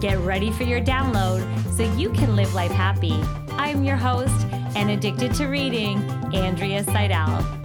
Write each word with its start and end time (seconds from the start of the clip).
Get 0.00 0.18
ready 0.20 0.52
for 0.52 0.62
your 0.62 0.80
download 0.80 1.42
so 1.76 1.82
you 1.94 2.10
can 2.10 2.36
live 2.36 2.54
life 2.54 2.70
happy. 2.70 3.20
I'm 3.50 3.82
your 3.82 3.96
host 3.96 4.46
and 4.76 4.90
addicted 4.90 5.34
to 5.34 5.46
reading, 5.46 5.98
Andrea 6.32 6.84
Seidel. 6.84 7.57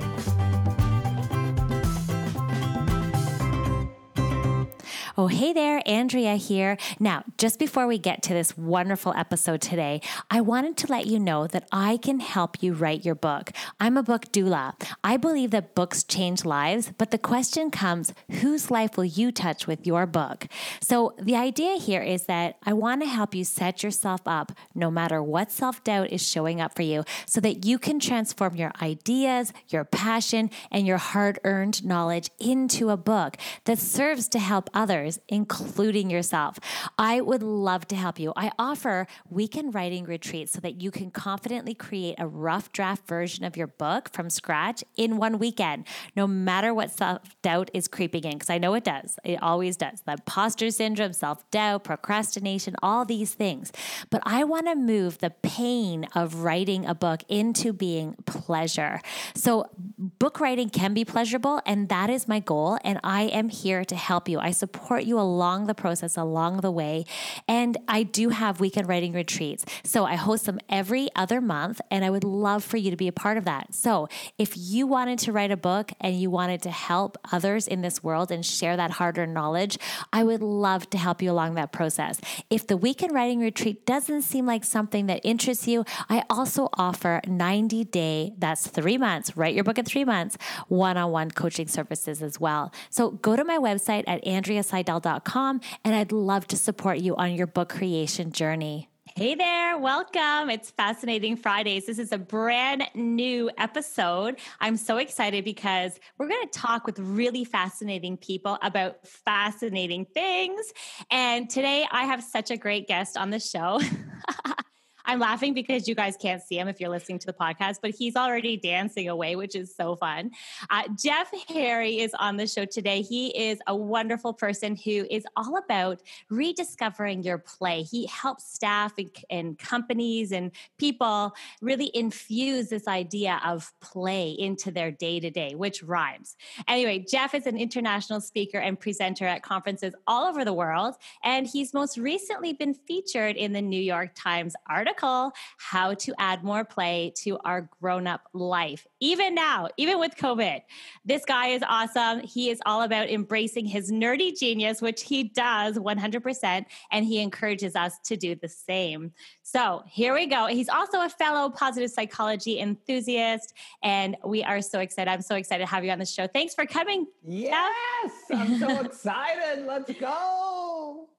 Oh, 5.15 5.27
hey 5.27 5.53
there, 5.53 5.79
Andrea 5.85 6.37
here. 6.37 6.75
Now, 6.99 7.23
just 7.37 7.59
before 7.59 7.85
we 7.85 7.99
get 7.99 8.23
to 8.23 8.33
this 8.33 8.57
wonderful 8.57 9.13
episode 9.15 9.61
today, 9.61 10.01
I 10.31 10.41
wanted 10.41 10.75
to 10.77 10.91
let 10.91 11.05
you 11.05 11.19
know 11.19 11.45
that 11.45 11.67
I 11.71 11.97
can 11.97 12.19
help 12.19 12.63
you 12.63 12.73
write 12.73 13.05
your 13.05 13.13
book. 13.13 13.51
I'm 13.79 13.95
a 13.95 14.01
book 14.01 14.31
doula. 14.31 14.73
I 15.03 15.17
believe 15.17 15.51
that 15.51 15.75
books 15.75 16.03
change 16.03 16.45
lives, 16.45 16.91
but 16.97 17.11
the 17.11 17.19
question 17.19 17.69
comes 17.69 18.11
whose 18.41 18.71
life 18.71 18.97
will 18.97 19.05
you 19.05 19.31
touch 19.31 19.67
with 19.67 19.85
your 19.85 20.07
book? 20.07 20.47
So, 20.81 21.13
the 21.21 21.35
idea 21.35 21.75
here 21.75 22.01
is 22.01 22.23
that 22.23 22.57
I 22.63 22.73
want 22.73 23.03
to 23.03 23.07
help 23.07 23.35
you 23.35 23.43
set 23.43 23.83
yourself 23.83 24.21
up 24.25 24.51
no 24.73 24.89
matter 24.89 25.21
what 25.21 25.51
self 25.51 25.83
doubt 25.83 26.09
is 26.09 26.27
showing 26.27 26.59
up 26.59 26.75
for 26.75 26.81
you 26.81 27.03
so 27.27 27.39
that 27.41 27.67
you 27.67 27.77
can 27.77 27.99
transform 27.99 28.55
your 28.55 28.71
ideas, 28.81 29.53
your 29.69 29.83
passion, 29.83 30.49
and 30.71 30.87
your 30.87 30.97
hard 30.97 31.37
earned 31.43 31.85
knowledge 31.85 32.31
into 32.39 32.89
a 32.89 32.97
book 32.97 33.37
that 33.65 33.77
serves 33.77 34.27
to 34.29 34.39
help 34.39 34.71
others 34.73 35.02
others, 35.03 35.19
including 35.27 36.09
yourself. 36.09 36.59
I 36.97 37.21
would 37.21 37.43
love 37.43 37.87
to 37.89 37.95
help 37.95 38.19
you. 38.19 38.33
I 38.35 38.51
offer 38.57 39.07
weekend 39.29 39.75
writing 39.75 40.05
retreats 40.05 40.53
so 40.53 40.59
that 40.61 40.81
you 40.81 40.91
can 40.91 41.11
confidently 41.11 41.73
create 41.73 42.15
a 42.17 42.27
rough 42.27 42.71
draft 42.71 43.07
version 43.07 43.43
of 43.43 43.57
your 43.57 43.67
book 43.67 44.09
from 44.13 44.29
scratch 44.29 44.83
in 44.95 45.17
one 45.17 45.39
weekend, 45.39 45.85
no 46.15 46.25
matter 46.27 46.73
what 46.73 46.91
self 46.91 47.19
doubt 47.41 47.69
is 47.73 47.87
creeping 47.87 48.23
in, 48.23 48.33
because 48.33 48.49
I 48.49 48.57
know 48.57 48.73
it 48.75 48.83
does. 48.83 49.19
It 49.23 49.41
always 49.41 49.77
does. 49.77 50.01
The 50.05 50.13
imposter 50.13 50.71
syndrome, 50.71 51.13
self 51.13 51.49
doubt, 51.51 51.83
procrastination, 51.83 52.75
all 52.81 53.05
these 53.05 53.33
things. 53.33 53.71
But 54.09 54.21
I 54.25 54.43
want 54.43 54.67
to 54.67 54.75
move 54.75 55.17
the 55.17 55.31
pain 55.31 56.07
of 56.15 56.43
writing 56.43 56.85
a 56.85 56.95
book 56.95 57.23
into 57.27 57.73
being 57.73 58.15
pleasure. 58.25 59.01
So, 59.35 59.69
book 59.97 60.39
writing 60.39 60.69
can 60.69 60.93
be 60.93 61.03
pleasurable, 61.05 61.61
and 61.65 61.89
that 61.89 62.09
is 62.09 62.27
my 62.27 62.39
goal. 62.39 62.77
And 62.83 62.99
I 63.03 63.23
am 63.23 63.49
here 63.49 63.83
to 63.85 63.95
help 63.95 64.29
you. 64.29 64.39
I 64.39 64.51
support 64.51 64.92
support 64.93 65.07
you 65.07 65.19
along 65.19 65.65
the 65.65 65.73
process, 65.73 66.17
along 66.17 66.57
the 66.57 66.69
way. 66.69 67.03
And 67.47 67.77
I 67.87 68.03
do 68.03 68.29
have 68.29 68.59
weekend 68.59 68.87
writing 68.87 69.11
retreats. 69.13 69.65
So 69.83 70.05
I 70.05 70.15
host 70.15 70.45
them 70.45 70.59
every 70.69 71.09
other 71.15 71.41
month, 71.41 71.81
and 71.89 72.05
I 72.05 72.11
would 72.11 72.23
love 72.23 72.63
for 72.63 72.77
you 72.77 72.91
to 72.91 72.97
be 72.97 73.07
a 73.07 73.11
part 73.11 73.39
of 73.39 73.45
that. 73.45 73.73
So 73.73 74.07
if 74.37 74.55
you 74.55 74.85
wanted 74.85 75.17
to 75.19 75.31
write 75.31 75.49
a 75.49 75.57
book 75.57 75.93
and 75.99 76.15
you 76.15 76.29
wanted 76.29 76.61
to 76.61 76.69
help 76.69 77.17
others 77.31 77.67
in 77.67 77.81
this 77.81 78.03
world 78.03 78.31
and 78.31 78.45
share 78.45 78.77
that 78.77 78.91
hard 78.91 79.17
earned 79.17 79.33
knowledge, 79.33 79.79
I 80.11 80.23
would 80.23 80.43
love 80.43 80.87
to 80.91 80.99
help 80.99 81.23
you 81.23 81.31
along 81.31 81.55
that 81.55 81.71
process. 81.71 82.21
If 82.51 82.67
the 82.67 82.77
weekend 82.77 83.13
writing 83.15 83.39
retreat 83.39 83.87
doesn't 83.87 84.21
seem 84.21 84.45
like 84.45 84.63
something 84.63 85.07
that 85.07 85.21
interests 85.23 85.67
you, 85.67 85.85
I 86.07 86.23
also 86.29 86.69
offer 86.73 87.19
90 87.25 87.83
day, 87.85 88.33
that's 88.37 88.67
three 88.67 88.99
months, 88.99 89.35
write 89.35 89.55
your 89.55 89.63
book 89.63 89.79
in 89.79 89.85
three 89.85 90.05
months, 90.05 90.37
one 90.67 90.97
on 90.97 91.09
one 91.09 91.31
coaching 91.31 91.67
services 91.67 92.21
as 92.21 92.39
well. 92.39 92.71
So 92.91 93.11
go 93.11 93.35
to 93.35 93.43
my 93.43 93.57
website 93.57 94.03
at 94.05 94.23
Andrea 94.23 94.61
seidel.com, 94.83 95.61
and 95.83 95.95
I'd 95.95 96.11
love 96.11 96.47
to 96.47 96.57
support 96.57 96.99
you 96.99 97.15
on 97.15 97.33
your 97.33 97.47
book 97.47 97.69
creation 97.69 98.31
journey. 98.31 98.89
Hey 99.15 99.35
there, 99.35 99.77
welcome. 99.77 100.49
It's 100.49 100.71
Fascinating 100.71 101.35
Fridays. 101.35 101.85
This 101.85 101.99
is 101.99 102.11
a 102.11 102.17
brand 102.17 102.83
new 102.95 103.51
episode. 103.59 104.39
I'm 104.59 104.75
so 104.75 104.97
excited 104.97 105.45
because 105.45 105.99
we're 106.17 106.29
going 106.29 106.47
to 106.47 106.59
talk 106.59 106.87
with 106.87 106.97
really 106.97 107.43
fascinating 107.43 108.17
people 108.17 108.57
about 108.63 109.05
fascinating 109.05 110.05
things. 110.05 110.73
And 111.11 111.47
today 111.47 111.85
I 111.91 112.05
have 112.05 112.23
such 112.23 112.49
a 112.49 112.57
great 112.57 112.87
guest 112.87 113.15
on 113.15 113.29
the 113.29 113.39
show. 113.39 113.79
I'm 115.05 115.19
laughing 115.19 115.53
because 115.53 115.87
you 115.87 115.95
guys 115.95 116.15
can't 116.15 116.41
see 116.41 116.57
him 116.57 116.69
if 116.69 116.79
you're 116.79 116.89
listening 116.89 117.19
to 117.19 117.25
the 117.25 117.33
podcast, 117.33 117.77
but 117.81 117.91
he's 117.91 118.15
already 118.15 118.55
dancing 118.55 119.09
away, 119.09 119.35
which 119.35 119.53
is 119.53 119.75
so 119.75 119.97
fun. 119.97 120.31
Uh, 120.69 120.83
Jeff 120.97 121.29
Harry 121.49 121.99
is 121.99 122.13
on 122.19 122.37
the 122.37 122.47
show 122.47 122.63
today. 122.63 123.01
He 123.01 123.27
is 123.37 123.59
a 123.67 123.75
wonderful 123.75 124.33
person 124.33 124.77
who 124.77 125.05
is 125.09 125.25
all 125.35 125.57
about 125.57 126.01
rediscovering 126.29 127.23
your 127.23 127.37
play. 127.37 127.83
He 127.83 128.07
helps 128.07 128.53
staff 128.53 128.93
and, 128.97 129.09
and 129.29 129.59
companies 129.59 130.31
and 130.31 130.51
people 130.77 131.35
really 131.61 131.91
infuse 131.93 132.69
this 132.69 132.87
idea 132.87 133.41
of 133.45 133.73
play 133.81 134.29
into 134.31 134.71
their 134.71 134.91
day 134.91 135.19
to 135.19 135.29
day, 135.29 135.53
which 135.55 135.83
rhymes. 135.83 136.37
Anyway, 136.67 137.05
Jeff 137.09 137.33
is 137.33 137.45
an 137.45 137.57
international 137.57 138.21
speaker 138.21 138.57
and 138.57 138.79
presenter 138.79 139.25
at 139.25 139.43
conferences 139.43 139.93
all 140.07 140.23
over 140.25 140.45
the 140.45 140.53
world, 140.53 140.95
and 141.25 141.45
he's 141.45 141.73
most 141.73 141.97
recently 141.97 142.53
been 142.53 142.73
featured 142.73 143.35
in 143.35 143.51
the 143.51 143.61
New 143.61 143.81
York 143.81 144.11
Times 144.15 144.55
article 144.69 144.92
article, 144.93 145.31
How 145.57 145.93
to 145.95 146.13
Add 146.19 146.43
More 146.43 146.63
Play 146.63 147.13
to 147.23 147.37
Our 147.39 147.69
Grown 147.81 148.07
Up 148.07 148.21
Life. 148.33 148.85
Even 148.99 149.33
now, 149.33 149.67
even 149.77 149.99
with 149.99 150.15
COVID, 150.15 150.61
this 151.05 151.25
guy 151.25 151.47
is 151.47 151.63
awesome. 151.67 152.21
He 152.21 152.49
is 152.49 152.59
all 152.65 152.83
about 152.83 153.09
embracing 153.09 153.65
his 153.65 153.91
nerdy 153.91 154.37
genius, 154.37 154.81
which 154.81 155.03
he 155.03 155.23
does 155.23 155.77
100%, 155.77 156.65
and 156.91 157.05
he 157.05 157.19
encourages 157.19 157.75
us 157.75 157.97
to 158.05 158.15
do 158.15 158.35
the 158.35 158.47
same. 158.47 159.11
So 159.41 159.83
here 159.87 160.13
we 160.13 160.27
go. 160.27 160.47
He's 160.47 160.69
also 160.69 161.01
a 161.01 161.09
fellow 161.09 161.49
positive 161.49 161.89
psychology 161.89 162.59
enthusiast, 162.59 163.53
and 163.81 164.15
we 164.23 164.43
are 164.43 164.61
so 164.61 164.79
excited. 164.79 165.09
I'm 165.09 165.21
so 165.21 165.35
excited 165.35 165.65
to 165.65 165.69
have 165.69 165.83
you 165.83 165.91
on 165.91 165.99
the 165.99 166.05
show. 166.05 166.27
Thanks 166.27 166.53
for 166.53 166.65
coming. 166.65 167.07
Yes, 167.25 168.11
I'm 168.31 168.59
so 168.59 168.81
excited. 168.85 169.65
Let's 169.65 169.91
go. 169.99 171.09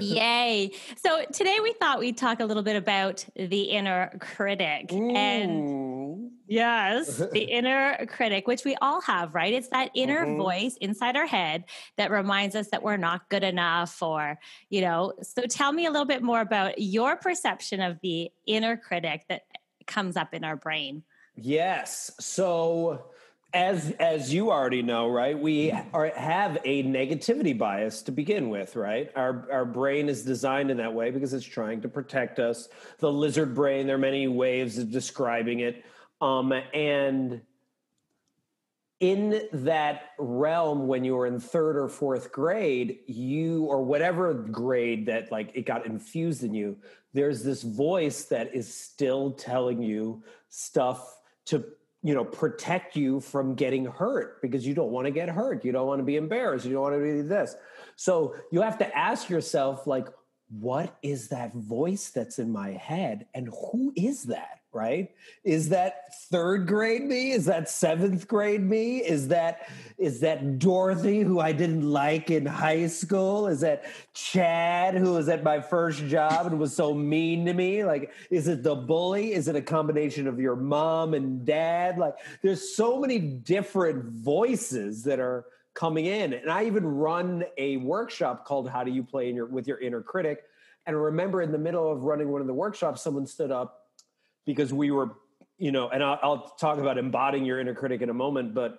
Yay. 0.00 0.70
So 0.96 1.24
today 1.32 1.58
we 1.62 1.72
thought 1.72 1.98
we'd 1.98 2.16
talk 2.16 2.40
a 2.40 2.44
little 2.44 2.62
bit 2.62 2.76
about 2.76 3.24
the 3.36 3.62
inner 3.62 4.16
critic. 4.20 4.92
Ooh. 4.92 5.10
And 5.14 6.30
yes, 6.46 7.16
the 7.16 7.40
inner 7.50 8.04
critic, 8.06 8.46
which 8.46 8.64
we 8.64 8.76
all 8.76 9.00
have, 9.02 9.34
right? 9.34 9.52
It's 9.52 9.68
that 9.68 9.90
inner 9.94 10.26
mm-hmm. 10.26 10.38
voice 10.38 10.76
inside 10.80 11.16
our 11.16 11.26
head 11.26 11.64
that 11.96 12.10
reminds 12.10 12.54
us 12.54 12.68
that 12.68 12.82
we're 12.82 12.96
not 12.98 13.28
good 13.28 13.44
enough 13.44 14.02
or, 14.02 14.38
you 14.68 14.82
know. 14.82 15.14
So 15.22 15.42
tell 15.42 15.72
me 15.72 15.86
a 15.86 15.90
little 15.90 16.06
bit 16.06 16.22
more 16.22 16.40
about 16.40 16.78
your 16.78 17.16
perception 17.16 17.80
of 17.80 17.98
the 18.02 18.30
inner 18.46 18.76
critic 18.76 19.24
that 19.28 19.42
comes 19.86 20.16
up 20.16 20.34
in 20.34 20.44
our 20.44 20.56
brain. 20.56 21.02
Yes. 21.34 22.10
So 22.20 23.11
as 23.54 23.90
as 23.92 24.32
you 24.32 24.50
already 24.50 24.82
know 24.82 25.10
right 25.10 25.38
we 25.38 25.70
are, 25.92 26.06
have 26.16 26.58
a 26.64 26.82
negativity 26.84 27.56
bias 27.56 28.02
to 28.02 28.12
begin 28.12 28.48
with 28.48 28.76
right? 28.76 29.10
Our 29.14 29.46
our 29.52 29.64
brain 29.64 30.08
is 30.08 30.24
designed 30.24 30.70
in 30.70 30.78
that 30.78 30.94
way 30.94 31.10
because 31.10 31.34
it's 31.34 31.44
trying 31.44 31.82
to 31.82 31.88
protect 31.88 32.38
us. 32.38 32.68
The 32.98 33.12
lizard 33.12 33.54
brain 33.54 33.86
there 33.86 33.96
are 33.96 33.98
many 33.98 34.28
ways 34.28 34.78
of 34.78 34.90
describing 34.90 35.60
it. 35.60 35.84
Um, 36.20 36.52
and 36.72 37.42
in 39.00 39.42
that 39.52 40.10
realm 40.16 40.86
when 40.86 41.04
you 41.04 41.16
were 41.16 41.26
in 41.26 41.40
third 41.40 41.76
or 41.76 41.88
fourth 41.88 42.30
grade 42.30 43.00
you 43.08 43.64
or 43.64 43.82
whatever 43.82 44.32
grade 44.32 45.06
that 45.06 45.32
like 45.32 45.50
it 45.54 45.66
got 45.66 45.84
infused 45.84 46.44
in 46.44 46.54
you 46.54 46.76
there's 47.12 47.42
this 47.42 47.62
voice 47.62 48.26
that 48.26 48.54
is 48.54 48.72
still 48.72 49.32
telling 49.32 49.82
you 49.82 50.22
stuff 50.50 51.18
to 51.44 51.64
you 52.02 52.14
know 52.14 52.24
protect 52.24 52.96
you 52.96 53.20
from 53.20 53.54
getting 53.54 53.84
hurt 53.84 54.40
because 54.42 54.66
you 54.66 54.74
don't 54.74 54.90
want 54.90 55.06
to 55.06 55.10
get 55.10 55.28
hurt. 55.28 55.64
You 55.64 55.72
don't 55.72 55.86
want 55.86 56.00
to 56.00 56.04
be 56.04 56.16
embarrassed. 56.16 56.64
You 56.64 56.72
don't 56.72 56.82
want 56.82 56.96
to 56.96 57.00
be 57.00 57.22
this. 57.22 57.54
So 57.96 58.34
you 58.50 58.62
have 58.62 58.78
to 58.78 58.96
ask 58.96 59.28
yourself 59.28 59.86
like 59.86 60.08
what 60.48 60.96
is 61.02 61.28
that 61.28 61.54
voice 61.54 62.10
that's 62.10 62.38
in 62.38 62.50
my 62.50 62.70
head 62.70 63.26
and 63.34 63.48
who 63.48 63.92
is 63.96 64.24
that 64.24 64.61
right? 64.72 65.10
Is 65.44 65.68
that 65.68 66.14
third 66.30 66.66
grade 66.66 67.02
me? 67.02 67.32
Is 67.32 67.44
that 67.44 67.68
seventh 67.68 68.26
grade 68.26 68.62
me? 68.62 68.98
Is 68.98 69.28
that 69.28 69.68
is 69.98 70.20
that 70.20 70.58
dorothy 70.58 71.20
who 71.20 71.38
i 71.38 71.52
didn't 71.52 71.88
like 71.88 72.30
in 72.30 72.46
high 72.46 72.86
school? 72.86 73.48
Is 73.48 73.60
that 73.60 73.84
chad 74.14 74.94
who 74.94 75.12
was 75.12 75.28
at 75.28 75.42
my 75.42 75.60
first 75.60 76.06
job 76.06 76.46
and 76.46 76.58
was 76.58 76.74
so 76.74 76.94
mean 76.94 77.44
to 77.46 77.52
me? 77.52 77.84
Like 77.84 78.12
is 78.30 78.48
it 78.48 78.62
the 78.62 78.74
bully? 78.74 79.34
Is 79.34 79.48
it 79.48 79.56
a 79.56 79.62
combination 79.62 80.26
of 80.26 80.40
your 80.40 80.56
mom 80.56 81.14
and 81.14 81.44
dad? 81.44 81.98
Like 81.98 82.14
there's 82.42 82.74
so 82.74 82.98
many 82.98 83.18
different 83.18 84.04
voices 84.04 85.02
that 85.04 85.20
are 85.20 85.44
coming 85.74 86.06
in. 86.06 86.32
And 86.32 86.50
I 86.50 86.64
even 86.64 86.84
run 86.86 87.44
a 87.58 87.78
workshop 87.78 88.46
called 88.46 88.68
How 88.68 88.84
Do 88.84 88.90
You 88.90 89.02
Play 89.02 89.28
in 89.28 89.36
your 89.36 89.46
with 89.46 89.66
your 89.66 89.78
inner 89.80 90.02
critic? 90.02 90.44
And 90.86 90.96
I 90.96 90.98
remember 90.98 91.42
in 91.42 91.52
the 91.52 91.58
middle 91.58 91.90
of 91.90 92.02
running 92.02 92.30
one 92.30 92.40
of 92.40 92.46
the 92.46 92.54
workshops, 92.54 93.02
someone 93.02 93.26
stood 93.26 93.52
up 93.52 93.81
because 94.44 94.72
we 94.72 94.90
were, 94.90 95.10
you 95.58 95.72
know, 95.72 95.88
and 95.88 96.02
I'll, 96.02 96.18
I'll 96.22 96.48
talk 96.58 96.78
about 96.78 96.98
embodying 96.98 97.44
your 97.44 97.60
inner 97.60 97.74
critic 97.74 98.02
in 98.02 98.10
a 98.10 98.14
moment, 98.14 98.54
but 98.54 98.78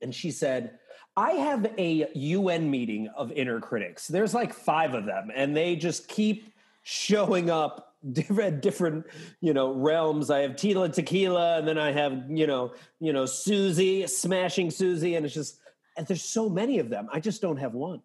and 0.00 0.14
she 0.14 0.30
said, 0.30 0.78
I 1.16 1.32
have 1.32 1.70
a 1.76 2.08
UN 2.14 2.70
meeting 2.70 3.08
of 3.08 3.30
inner 3.32 3.60
critics. 3.60 4.06
There's 4.06 4.32
like 4.32 4.54
five 4.54 4.94
of 4.94 5.04
them, 5.04 5.30
and 5.34 5.54
they 5.54 5.76
just 5.76 6.08
keep 6.08 6.52
showing 6.82 7.50
up 7.50 7.94
different 8.12 8.62
different 8.62 9.06
you 9.40 9.52
know 9.52 9.72
realms. 9.72 10.30
I 10.30 10.40
have 10.40 10.52
tila 10.52 10.92
tequila 10.92 11.58
and 11.58 11.68
then 11.68 11.78
i 11.78 11.92
have 11.92 12.24
you 12.28 12.48
know 12.48 12.74
you 12.98 13.12
know 13.12 13.26
susie 13.26 14.08
smashing 14.08 14.72
susie 14.72 15.14
and 15.14 15.24
it's 15.24 15.34
just 15.34 15.60
and 15.96 16.06
there's 16.06 16.24
so 16.24 16.48
many 16.48 16.78
of 16.78 16.88
them. 16.88 17.08
I 17.12 17.20
just 17.20 17.42
don't 17.42 17.58
have 17.58 17.74
one 17.74 18.02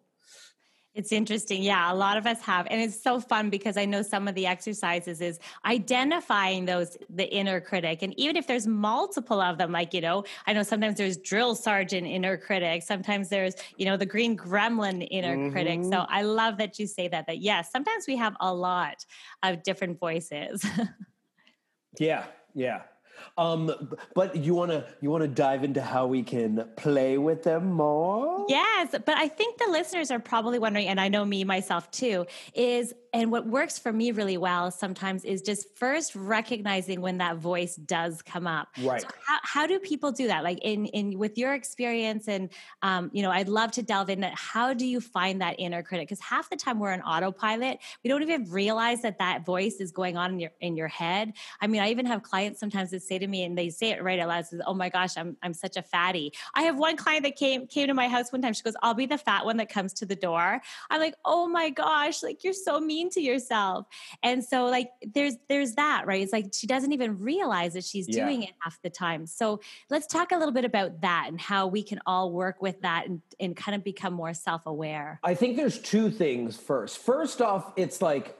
it's 0.98 1.12
interesting. 1.12 1.62
Yeah, 1.62 1.92
a 1.92 1.94
lot 1.94 2.16
of 2.16 2.26
us 2.26 2.40
have. 2.40 2.66
And 2.68 2.80
it's 2.80 3.00
so 3.00 3.20
fun 3.20 3.50
because 3.50 3.76
I 3.76 3.84
know 3.84 4.02
some 4.02 4.26
of 4.26 4.34
the 4.34 4.46
exercises 4.46 5.20
is 5.20 5.38
identifying 5.64 6.64
those, 6.64 6.96
the 7.08 7.24
inner 7.32 7.60
critic. 7.60 8.02
And 8.02 8.18
even 8.18 8.34
if 8.34 8.48
there's 8.48 8.66
multiple 8.66 9.40
of 9.40 9.58
them, 9.58 9.70
like, 9.70 9.94
you 9.94 10.00
know, 10.00 10.24
I 10.48 10.54
know 10.54 10.64
sometimes 10.64 10.98
there's 10.98 11.16
drill 11.16 11.54
sergeant 11.54 12.04
inner 12.04 12.36
critic, 12.36 12.82
sometimes 12.82 13.28
there's, 13.28 13.54
you 13.76 13.86
know, 13.86 13.96
the 13.96 14.06
green 14.06 14.36
gremlin 14.36 15.06
inner 15.08 15.36
mm-hmm. 15.36 15.52
critic. 15.52 15.84
So 15.84 16.04
I 16.08 16.22
love 16.22 16.58
that 16.58 16.80
you 16.80 16.88
say 16.88 17.06
that, 17.06 17.28
that 17.28 17.38
yes, 17.38 17.70
sometimes 17.70 18.08
we 18.08 18.16
have 18.16 18.34
a 18.40 18.52
lot 18.52 19.06
of 19.44 19.62
different 19.62 20.00
voices. 20.00 20.66
yeah, 22.00 22.24
yeah. 22.56 22.82
Um, 23.36 23.90
but 24.14 24.36
you 24.36 24.54
want 24.54 24.70
to 24.70 24.86
you 25.00 25.10
want 25.10 25.22
to 25.22 25.28
dive 25.28 25.64
into 25.64 25.82
how 25.82 26.06
we 26.06 26.22
can 26.22 26.68
play 26.76 27.18
with 27.18 27.42
them 27.42 27.72
more? 27.72 28.46
Yes, 28.48 28.90
but 28.92 29.16
I 29.16 29.28
think 29.28 29.58
the 29.58 29.70
listeners 29.70 30.10
are 30.10 30.18
probably 30.18 30.58
wondering, 30.58 30.88
and 30.88 31.00
I 31.00 31.08
know 31.08 31.24
me 31.24 31.44
myself 31.44 31.90
too, 31.90 32.26
is 32.54 32.94
and 33.12 33.32
what 33.32 33.46
works 33.46 33.78
for 33.78 33.92
me 33.92 34.10
really 34.10 34.36
well 34.36 34.70
sometimes 34.70 35.24
is 35.24 35.42
just 35.42 35.74
first 35.76 36.14
recognizing 36.14 37.00
when 37.00 37.18
that 37.18 37.36
voice 37.36 37.76
does 37.76 38.22
come 38.22 38.46
up. 38.46 38.68
Right. 38.82 39.00
So 39.00 39.08
how, 39.26 39.38
how 39.42 39.66
do 39.66 39.78
people 39.78 40.12
do 40.12 40.26
that? 40.26 40.44
Like 40.44 40.58
in 40.62 40.86
in 40.86 41.18
with 41.18 41.38
your 41.38 41.54
experience 41.54 42.28
and 42.28 42.50
um, 42.82 43.10
you 43.12 43.22
know 43.22 43.30
i'd 43.30 43.48
love 43.48 43.70
to 43.72 43.82
delve 43.82 44.10
in 44.10 44.20
that 44.20 44.34
how 44.34 44.72
do 44.72 44.86
you 44.86 45.00
find 45.00 45.40
that 45.40 45.56
inner 45.58 45.82
critic? 45.82 46.08
Because 46.08 46.20
half 46.20 46.50
the 46.50 46.56
time 46.56 46.78
we're 46.78 46.92
on 46.92 47.02
autopilot. 47.02 47.78
We 48.04 48.08
don't 48.08 48.22
even 48.22 48.50
realize 48.50 49.02
that 49.02 49.18
that 49.18 49.44
voice 49.44 49.76
is 49.76 49.90
going 49.90 50.16
on 50.16 50.34
in 50.34 50.40
your 50.40 50.50
in 50.60 50.76
your 50.76 50.88
head. 50.88 51.32
I 51.60 51.66
mean 51.66 51.80
i 51.80 51.90
even 51.90 52.06
have 52.06 52.22
clients 52.22 52.60
sometimes 52.60 52.90
that 52.90 53.02
say 53.08 53.18
to 53.18 53.26
me 53.26 53.44
and 53.44 53.56
they 53.56 53.70
say 53.70 53.90
it 53.90 54.02
right 54.02 54.18
out 54.18 54.28
loud 54.28 54.46
says 54.46 54.60
oh 54.66 54.74
my 54.74 54.88
gosh 54.88 55.16
i'm 55.16 55.36
i'm 55.42 55.54
such 55.54 55.76
a 55.76 55.82
fatty. 55.82 56.32
I 56.54 56.62
have 56.62 56.78
one 56.78 56.96
client 56.96 57.24
that 57.24 57.36
came 57.36 57.66
came 57.66 57.88
to 57.88 57.94
my 57.94 58.08
house 58.08 58.30
one 58.32 58.42
time. 58.42 58.52
She 58.52 58.62
goes 58.62 58.74
i'll 58.82 58.94
be 58.94 59.06
the 59.06 59.18
fat 59.18 59.44
one 59.44 59.56
that 59.56 59.68
comes 59.68 59.92
to 59.94 60.06
the 60.06 60.16
door. 60.16 60.60
I'm 60.90 61.00
like 61.00 61.14
oh 61.24 61.48
my 61.48 61.70
gosh 61.70 62.22
like 62.22 62.44
you're 62.44 62.52
so 62.52 62.78
mean 62.80 63.10
to 63.10 63.20
yourself. 63.20 63.86
And 64.22 64.44
so 64.44 64.66
like 64.66 64.90
there's 65.02 65.36
there's 65.48 65.74
that 65.74 66.06
right? 66.06 66.22
It's 66.22 66.32
like 66.32 66.46
she 66.54 66.66
doesn't 66.66 66.92
even 66.92 67.18
realize 67.18 67.74
that 67.74 67.84
she's 67.84 68.06
yeah. 68.08 68.24
doing 68.24 68.42
it 68.42 68.50
half 68.60 68.80
the 68.82 68.90
time. 68.90 69.26
So 69.26 69.60
let's 69.90 70.06
talk 70.06 70.32
a 70.32 70.36
little 70.36 70.54
bit 70.54 70.64
about 70.64 71.00
that 71.00 71.26
and 71.28 71.40
how 71.40 71.66
we 71.66 71.82
can 71.82 72.00
all 72.06 72.32
work 72.32 72.60
with 72.60 72.80
that 72.82 73.06
and, 73.06 73.22
and 73.40 73.56
kind 73.56 73.74
of 73.74 73.82
become 73.84 74.12
more 74.12 74.34
self-aware. 74.34 75.20
I 75.24 75.34
think 75.34 75.56
there's 75.56 75.78
two 75.78 76.10
things 76.10 76.56
first. 76.56 76.98
First 76.98 77.40
off 77.40 77.72
it's 77.76 78.02
like 78.02 78.36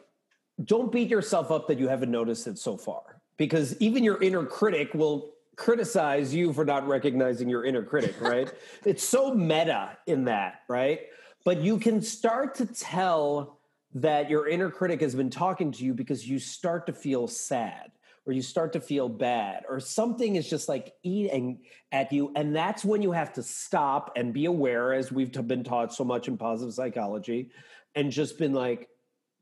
don't 0.63 0.91
beat 0.91 1.09
yourself 1.09 1.51
up 1.51 1.69
that 1.69 1.79
you 1.79 1.89
haven't 1.89 2.11
noticed 2.11 2.47
it 2.47 2.59
so 2.59 2.77
far 2.77 3.18
because 3.39 3.75
even 3.81 4.05
your 4.05 4.23
inner 4.23 4.45
critic 4.45 4.93
will 4.93 5.31
criticize 5.57 6.35
you 6.35 6.53
for 6.53 6.65
not 6.65 6.87
recognizing 6.87 7.49
your 7.49 7.65
inner 7.65 7.83
critic, 7.83 8.15
right? 8.21 8.53
it's 8.85 9.03
so 9.03 9.33
meta 9.33 9.97
in 10.07 10.25
that, 10.25 10.61
right? 10.69 11.01
But 11.45 11.63
you 11.63 11.79
can 11.79 12.03
start 12.03 12.55
to 12.57 12.67
tell 12.67 13.59
that 13.95 14.29
your 14.29 14.47
inner 14.47 14.71
critic 14.71 15.01
has 15.01 15.15
been 15.15 15.31
talking 15.31 15.73
to 15.73 15.85
you 15.85 15.95
because 15.95 16.29
you 16.29 16.39
start 16.39 16.87
to 16.87 16.93
feel 16.93 17.27
sad 17.27 17.91
or 18.27 18.33
you 18.33 18.43
start 18.43 18.75
to 18.75 18.81
feel 18.81 19.09
bad 19.09 19.65
or 19.69 19.81
something 19.81 20.37
is 20.37 20.49
just 20.49 20.69
like 20.69 20.93
eating 21.03 21.61
at 21.91 22.13
you 22.13 22.31
and 22.37 22.55
that's 22.55 22.85
when 22.85 23.01
you 23.01 23.11
have 23.11 23.33
to 23.33 23.43
stop 23.43 24.13
and 24.17 24.35
be 24.35 24.45
aware 24.45 24.93
as 24.93 25.11
we've 25.11 25.33
been 25.49 25.65
taught 25.65 25.95
so 25.95 26.05
much 26.05 26.29
in 26.29 26.37
positive 26.37 26.75
psychology 26.75 27.51
and 27.95 28.13
just 28.13 28.39
been 28.39 28.53
like 28.53 28.91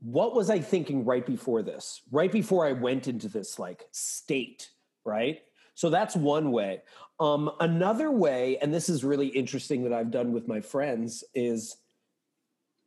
what 0.06 0.37
was 0.37 0.50
i 0.50 0.58
thinking 0.61 1.05
right 1.05 1.26
before 1.26 1.62
this? 1.62 2.03
Right 2.12 2.31
before 2.31 2.64
i 2.67 2.73
went 2.73 3.08
into 3.08 3.29
this 3.29 3.58
like 3.58 3.87
state 3.91 4.70
right? 5.05 5.41
So 5.75 5.88
that's 5.88 6.17
one 6.17 6.50
way. 6.50 6.82
Um, 7.20 7.50
another 7.61 8.11
way 8.11 8.58
and 8.62 8.73
this 8.73 8.88
is 8.88 9.05
really 9.05 9.29
interesting 9.29 9.85
that 9.85 9.93
i've 9.93 10.11
done 10.11 10.32
with 10.32 10.47
my 10.47 10.61
friends 10.61 11.25
is 11.35 11.76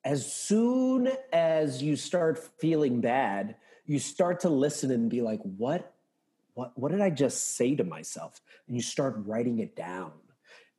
as 0.06 0.32
soon 0.32 1.12
as 1.34 1.84
you 1.84 1.96
start 1.96 2.40
feeling 2.60 3.02
bad, 3.02 3.56
you 3.86 4.00
start 4.00 4.40
to 4.42 4.50
listen 4.50 4.92
and 4.92 5.10
be 5.10 5.22
like, 5.22 5.42
what, 5.42 5.94
what, 6.54 6.72
what 6.76 6.92
did 6.92 7.02
I 7.02 7.10
just 7.10 7.56
say 7.56 7.76
to 7.76 7.84
myself? 7.84 8.40
And 8.68 8.76
you 8.76 8.82
start 8.82 9.16
writing 9.26 9.60
it 9.60 9.76
down 9.76 10.12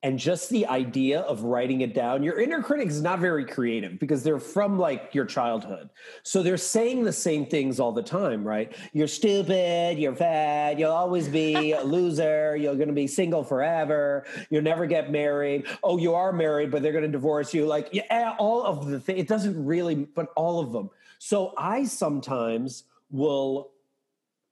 and 0.02 0.18
just 0.18 0.48
the 0.50 0.66
idea 0.66 1.20
of 1.20 1.42
writing 1.42 1.82
it 1.82 1.94
down 1.94 2.22
your 2.22 2.40
inner 2.40 2.62
critic 2.62 2.88
is 2.88 3.02
not 3.02 3.18
very 3.18 3.44
creative 3.44 3.98
because 3.98 4.22
they're 4.22 4.38
from 4.38 4.78
like 4.78 5.14
your 5.14 5.24
childhood. 5.24 5.90
So 6.22 6.42
they're 6.42 6.56
saying 6.56 7.04
the 7.04 7.12
same 7.12 7.46
things 7.46 7.78
all 7.78 7.92
the 7.92 8.02
time 8.02 8.42
right? 8.46 8.74
You're 8.92 9.08
stupid 9.08 9.98
you're 9.98 10.14
fat 10.14 10.78
you'll 10.78 10.92
always 10.92 11.28
be 11.28 11.72
a 11.72 11.82
loser 11.84 12.56
you're 12.56 12.76
going 12.76 12.88
to 12.88 12.94
be 12.94 13.06
single 13.06 13.44
forever 13.44 14.24
you'll 14.50 14.62
never 14.62 14.86
get 14.86 15.10
married. 15.10 15.66
Oh 15.82 15.98
you 15.98 16.14
are 16.14 16.32
married 16.32 16.70
but 16.70 16.82
they're 16.82 16.92
going 16.92 17.04
to 17.04 17.10
divorce 17.10 17.52
you. 17.52 17.66
Like 17.66 17.88
yeah 17.92 18.04
eh, 18.10 18.32
all 18.38 18.62
of 18.62 18.86
the 18.86 19.00
things 19.00 19.20
it 19.20 19.28
doesn't 19.28 19.62
really 19.64 19.94
but 19.94 20.28
all 20.36 20.60
of 20.60 20.72
them. 20.72 20.90
So 21.18 21.52
i 21.58 21.84
sometimes 21.84 22.84
will 23.10 23.72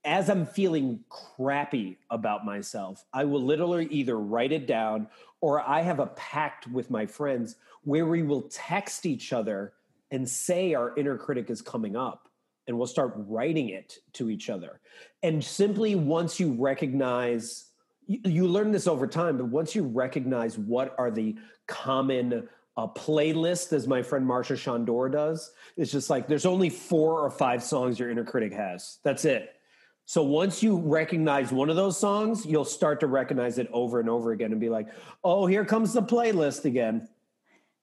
as 0.04 0.30
I'm 0.30 0.46
feeling 0.46 1.00
crappy 1.08 1.98
about 2.10 2.44
myself, 2.44 3.04
I 3.12 3.24
will 3.24 3.42
literally 3.42 3.86
either 3.86 4.18
write 4.18 4.52
it 4.52 4.66
down 4.66 5.08
or 5.40 5.60
I 5.60 5.82
have 5.82 5.98
a 6.00 6.06
pact 6.06 6.66
with 6.66 6.90
my 6.90 7.06
friends 7.06 7.56
where 7.84 8.06
we 8.06 8.22
will 8.22 8.42
text 8.42 9.06
each 9.06 9.32
other 9.32 9.72
and 10.10 10.28
say 10.28 10.74
our 10.74 10.96
inner 10.96 11.16
critic 11.16 11.50
is 11.50 11.62
coming 11.62 11.96
up 11.96 12.28
and 12.66 12.76
we'll 12.76 12.86
start 12.86 13.12
writing 13.16 13.70
it 13.70 13.98
to 14.14 14.30
each 14.30 14.50
other. 14.50 14.80
And 15.22 15.42
simply 15.42 15.94
once 15.94 16.38
you 16.38 16.52
recognize, 16.52 17.66
you, 18.06 18.46
learn 18.46 18.72
this 18.72 18.86
over 18.86 19.06
time, 19.06 19.36
but 19.36 19.46
once 19.46 19.74
you 19.74 19.82
recognize 19.82 20.58
what 20.58 20.94
are 20.98 21.10
the 21.10 21.36
common 21.66 22.48
uh, 22.76 22.86
playlist, 22.88 23.72
as 23.72 23.86
my 23.86 24.02
friend 24.02 24.26
Marsha 24.26 24.56
Shandur 24.56 25.10
does, 25.10 25.50
it's 25.76 25.90
just 25.90 26.08
like 26.08 26.28
there's 26.28 26.46
only 26.46 26.70
four 26.70 27.20
or 27.20 27.30
five 27.30 27.62
songs 27.62 27.98
your 27.98 28.10
inner 28.10 28.24
critic 28.24 28.52
has. 28.52 28.98
That's 29.02 29.24
it 29.24 29.57
so 30.08 30.22
once 30.22 30.62
you 30.62 30.78
recognize 30.78 31.52
one 31.52 31.68
of 31.68 31.76
those 31.76 31.98
songs, 31.98 32.46
you'll 32.46 32.64
start 32.64 32.98
to 33.00 33.06
recognize 33.06 33.58
it 33.58 33.68
over 33.74 34.00
and 34.00 34.08
over 34.08 34.32
again 34.32 34.52
and 34.52 34.60
be 34.60 34.70
like, 34.70 34.88
oh, 35.22 35.44
here 35.44 35.66
comes 35.66 35.92
the 35.92 36.02
playlist 36.02 36.64
again. 36.64 37.06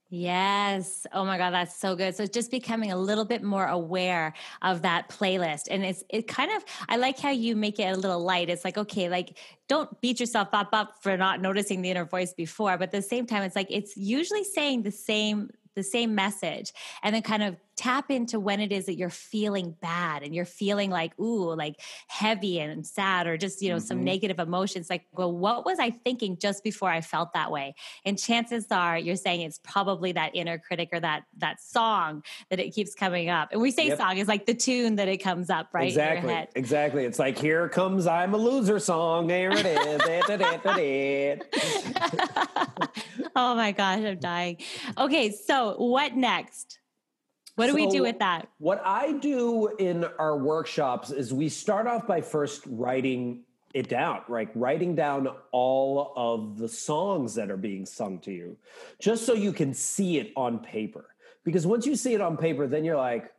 Yes. 0.10 1.06
Oh 1.14 1.24
my 1.24 1.38
God, 1.38 1.52
that's 1.52 1.80
so 1.80 1.96
good. 1.96 2.16
So 2.16 2.24
it's 2.24 2.34
just 2.34 2.50
becoming 2.50 2.92
a 2.92 2.98
little 2.98 3.26
bit 3.26 3.44
more 3.44 3.68
aware 3.68 4.34
of 4.64 4.82
that 4.82 5.08
playlist. 5.10 5.68
And 5.70 5.86
it's 5.86 6.04
it 6.10 6.28
kind 6.28 6.52
of 6.52 6.66
I 6.90 6.98
like 6.98 7.20
how 7.20 7.30
you 7.30 7.56
make 7.56 7.80
it 7.80 7.96
a 7.96 7.96
little 7.96 8.24
light. 8.24 8.50
It's 8.50 8.66
like, 8.66 8.80
okay, 8.80 9.08
like 9.08 9.38
don't 9.68 10.02
beat 10.02 10.20
yourself 10.20 10.48
up 10.52 10.70
up 10.74 11.04
for 11.04 11.16
not 11.18 11.42
noticing 11.42 11.84
the 11.84 11.92
inner 11.92 12.06
voice 12.06 12.34
before. 12.34 12.76
But 12.80 12.86
at 12.86 12.92
the 12.92 13.04
same 13.04 13.28
time, 13.28 13.44
it's 13.44 13.56
like 13.56 13.68
it's 13.70 13.96
usually 13.96 14.44
saying 14.44 14.82
the 14.82 14.90
same 14.90 15.52
the 15.76 15.84
same 15.84 16.16
message 16.16 16.74
and 17.04 17.14
then 17.14 17.22
kind 17.22 17.44
of 17.44 17.56
tap 17.76 18.10
into 18.10 18.40
when 18.40 18.60
it 18.60 18.72
is 18.72 18.86
that 18.86 18.96
you're 18.96 19.10
feeling 19.10 19.76
bad 19.82 20.24
and 20.24 20.34
you're 20.34 20.46
feeling 20.46 20.90
like 20.90 21.18
ooh 21.20 21.54
like 21.54 21.80
heavy 22.08 22.60
and 22.60 22.86
sad 22.86 23.28
or 23.28 23.38
just 23.38 23.62
you 23.62 23.70
know 23.70 23.76
mm-hmm. 23.76 23.86
some 23.86 24.04
negative 24.04 24.40
emotions 24.40 24.90
like 24.90 25.06
well 25.14 25.32
what 25.32 25.66
was 25.66 25.80
i 25.80 25.90
thinking 25.90 26.38
just 26.38 26.64
before 26.64 26.90
i 26.90 27.02
felt 27.02 27.34
that 27.34 27.52
way? 27.52 27.76
And 28.04 28.18
chances 28.18 28.68
are 28.72 28.98
you're 28.98 29.16
saying 29.16 29.42
it's 29.42 29.60
probably 29.60 30.12
that 30.14 30.36
inner 30.36 30.58
critic 30.58 30.90
or 30.92 31.00
that 31.00 31.24
that 31.38 31.62
song 31.62 32.24
that 32.50 32.60
it 32.60 32.72
keeps 32.72 32.96
coming 32.96 33.30
up. 33.30 33.50
And 33.52 33.62
we 33.62 33.72
say 33.72 33.88
yep. 33.88 33.98
song 33.98 34.18
is 34.18 34.28
like 34.28 34.46
the 34.46 34.54
tune 34.54 34.96
that 34.96 35.08
it 35.08 35.18
comes 35.18 35.50
up 35.50 35.70
right 35.74 35.88
exactly 35.88 36.48
exactly. 36.56 37.06
It's 37.06 37.20
like 37.20 37.38
here 37.38 37.70
comes 37.70 38.08
i'm 38.08 38.34
a 38.34 38.38
loser 38.38 38.80
song 38.80 39.28
there 39.28 39.52
it 39.52 39.66
is 39.66 40.02
oh 43.36 43.56
my 43.56 43.72
gosh 43.72 44.04
i'm 44.04 44.20
dying. 44.20 44.58
Okay 44.98 45.32
so 45.32 45.76
what 45.78 46.16
next 46.16 46.80
what 47.56 47.66
do 47.66 47.72
so 47.72 47.76
we 47.76 47.88
do 47.88 48.02
with 48.02 48.20
that? 48.20 48.48
What 48.60 48.82
I 48.86 49.14
do 49.14 49.68
in 49.78 50.06
our 50.20 50.38
workshops 50.38 51.12
is 51.12 51.34
we 51.34 51.50
start 51.50 51.88
off 51.88 52.06
by 52.08 52.22
first 52.22 52.64
writing 52.68 53.42
it 53.74 53.90
down, 53.90 54.22
like 54.30 54.50
writing 54.56 54.96
down 54.96 55.28
all 55.52 56.14
of 56.16 56.58
the 56.58 56.70
songs 56.70 57.36
that 57.36 57.52
are 57.52 57.58
being 57.58 57.86
sung 57.86 58.20
to 58.20 58.32
you, 58.32 58.58
just 59.00 59.26
so 59.26 59.34
you 59.34 59.52
can 59.52 59.74
see 59.74 60.18
it 60.18 60.32
on 60.38 60.60
paper. 60.60 61.06
Because 61.44 61.68
once 61.68 61.86
you 61.86 61.96
see 61.96 62.14
it 62.14 62.22
on 62.22 62.38
paper, 62.38 62.68
then 62.68 62.86
you're 62.86 62.96
like, 62.96 63.32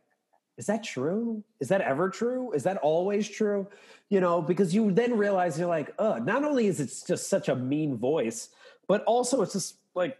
is 0.57 0.67
that 0.67 0.83
true? 0.83 1.43
Is 1.59 1.69
that 1.69 1.81
ever 1.81 2.09
true? 2.09 2.51
Is 2.53 2.63
that 2.63 2.77
always 2.77 3.27
true? 3.27 3.67
You 4.09 4.19
know, 4.19 4.41
because 4.41 4.73
you 4.73 4.91
then 4.91 5.17
realize 5.17 5.59
you're 5.59 5.67
like, 5.67 5.93
oh, 5.99 6.17
not 6.17 6.43
only 6.43 6.67
is 6.67 6.79
it 6.79 6.91
just 7.07 7.29
such 7.29 7.49
a 7.49 7.55
mean 7.55 7.97
voice, 7.97 8.49
but 8.87 9.03
also 9.03 9.41
it's 9.41 9.53
just 9.53 9.77
like 9.93 10.17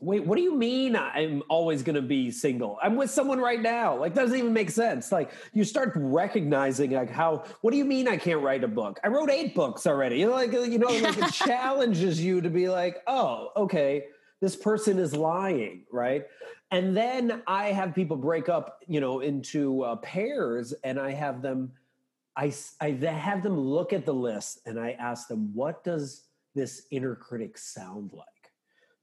wait, 0.00 0.24
what 0.24 0.36
do 0.36 0.42
you 0.42 0.54
mean 0.54 0.94
I'm 0.94 1.42
always 1.48 1.82
going 1.82 1.96
to 1.96 2.02
be 2.02 2.30
single? 2.30 2.78
I'm 2.82 2.96
with 2.96 3.10
someone 3.10 3.40
right 3.40 3.60
now. 3.60 3.96
Like, 3.96 4.14
that 4.14 4.22
doesn't 4.22 4.38
even 4.38 4.52
make 4.52 4.70
sense. 4.70 5.10
Like, 5.10 5.32
you 5.52 5.64
start 5.64 5.92
recognizing, 5.96 6.92
like, 6.92 7.10
how, 7.10 7.44
what 7.60 7.72
do 7.72 7.76
you 7.76 7.84
mean 7.84 8.06
I 8.06 8.16
can't 8.16 8.40
write 8.40 8.64
a 8.64 8.68
book? 8.68 9.00
I 9.02 9.08
wrote 9.08 9.30
eight 9.30 9.54
books 9.54 9.86
already. 9.86 10.18
You 10.18 10.26
know, 10.26 10.34
like, 10.34 10.52
you 10.52 10.78
know, 10.78 10.88
like 10.88 11.18
it 11.18 11.32
challenges 11.32 12.22
you 12.22 12.40
to 12.40 12.50
be 12.50 12.68
like, 12.68 12.98
oh, 13.06 13.50
okay, 13.56 14.04
this 14.40 14.54
person 14.54 14.98
is 14.98 15.14
lying, 15.14 15.82
right? 15.90 16.26
And 16.70 16.96
then 16.96 17.42
I 17.46 17.72
have 17.72 17.94
people 17.94 18.16
break 18.16 18.48
up, 18.48 18.82
you 18.86 19.00
know, 19.00 19.20
into 19.20 19.82
uh, 19.82 19.96
pairs 19.96 20.74
and 20.84 21.00
I 21.00 21.12
have 21.12 21.42
them, 21.42 21.72
I, 22.36 22.52
I 22.80 22.90
have 22.90 23.42
them 23.42 23.58
look 23.58 23.92
at 23.92 24.04
the 24.04 24.14
list 24.14 24.60
and 24.66 24.78
I 24.78 24.92
ask 24.92 25.28
them, 25.28 25.52
what 25.54 25.82
does 25.82 26.24
this 26.54 26.82
inner 26.90 27.14
critic 27.16 27.58
sound 27.58 28.12
like? 28.12 28.26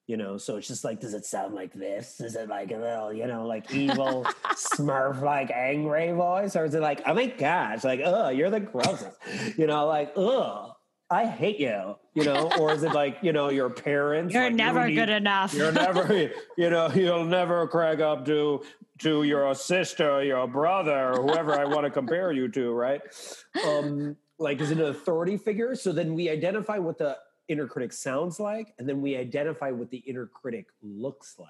You 0.08 0.18
know 0.18 0.38
so 0.38 0.58
it's 0.58 0.68
just 0.68 0.84
like 0.84 1.00
does 1.00 1.14
it 1.14 1.26
sound 1.26 1.54
like 1.54 1.74
this 1.74 2.20
is 2.20 2.36
it 2.36 2.48
like 2.48 2.72
a 2.72 2.78
little 2.78 3.14
you 3.14 3.26
know 3.26 3.46
like 3.46 3.74
evil 3.74 4.24
smurf 4.54 5.22
like 5.22 5.50
angry 5.52 6.12
voice 6.12 6.56
or 6.56 6.66
is 6.66 6.76
it 6.76 6.82
like 6.82 7.02
oh 7.06 7.14
my 7.14 7.26
gosh 7.26 7.84
like 7.84 8.02
oh 8.04 8.30
you're 8.30 8.50
the 8.50 8.60
grossest 8.60 9.18
you 9.58 9.68
know 9.68 9.88
like 9.88 10.12
oh 10.16 10.76
I 11.10 11.28
hate 11.28 11.60
you, 11.60 11.96
you 12.16 12.24
know, 12.24 12.50
or 12.60 12.72
is 12.72 12.82
it 12.82 12.92
like, 12.92 13.20
you 13.22 13.32
know, 13.32 13.50
your 13.50 13.70
parents? 13.70 14.34
You're 14.34 14.46
like, 14.46 14.56
never 14.56 14.88
you 14.88 14.96
good 14.96 15.10
enough. 15.10 15.54
You're 15.54 15.72
never, 15.72 16.12
you 16.58 16.70
know, 16.72 16.90
you'll 16.90 17.26
never 17.26 17.68
crack 17.68 18.00
up 18.00 18.26
to 18.26 18.64
to 19.00 19.24
your 19.24 19.54
sister, 19.54 20.24
your 20.24 20.48
brother, 20.48 21.12
or 21.12 21.22
whoever 21.22 21.54
I 21.54 21.66
want 21.66 21.84
to 21.84 21.92
compare 21.92 22.32
you 22.32 22.48
to, 22.50 22.72
right? 22.72 23.02
Um, 23.66 24.16
like, 24.40 24.62
is 24.62 24.72
it 24.72 24.80
an 24.80 24.86
authority 24.86 25.38
figure? 25.38 25.76
So 25.76 25.92
then 25.92 26.16
we 26.16 26.30
identify 26.30 26.80
what 26.80 26.98
the 26.98 27.18
inner 27.48 27.68
critic 27.68 27.94
sounds 27.94 28.40
like, 28.40 28.74
and 28.80 28.88
then 28.88 29.02
we 29.02 29.16
identify 29.16 29.72
what 29.72 29.90
the 29.90 29.98
inner 29.98 30.26
critic 30.26 30.68
looks 30.82 31.36
like. 31.40 31.50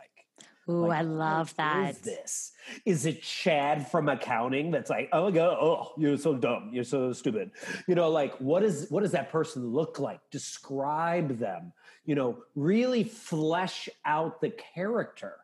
Ooh, 0.68 0.88
like, 0.88 1.00
I 1.00 1.02
love 1.02 1.56
that. 1.58 1.92
Is 1.92 1.98
this? 2.00 2.52
Is 2.86 3.06
it 3.06 3.22
Chad 3.22 3.90
from 3.90 4.10
accounting 4.10 4.72
that's 4.72 4.90
like, 4.90 5.10
oh 5.14 5.26
my 5.26 5.32
god, 5.32 5.58
oh, 5.62 5.94
you're 5.98 6.18
so 6.18 6.34
dumb, 6.36 6.70
you're 6.74 6.84
so 6.84 7.14
stupid. 7.14 7.52
You 7.88 7.96
know, 7.96 8.10
like 8.10 8.36
what 8.38 8.64
is 8.64 8.88
what 8.90 9.04
does 9.04 9.12
that 9.12 9.32
person 9.32 9.68
look 9.68 10.00
like? 10.00 10.20
Describe 10.32 11.38
them. 11.38 11.72
You 12.06 12.16
know, 12.16 12.44
really 12.56 13.04
flesh 13.04 13.90
out 14.06 14.42
the 14.42 14.50
character. 14.50 15.36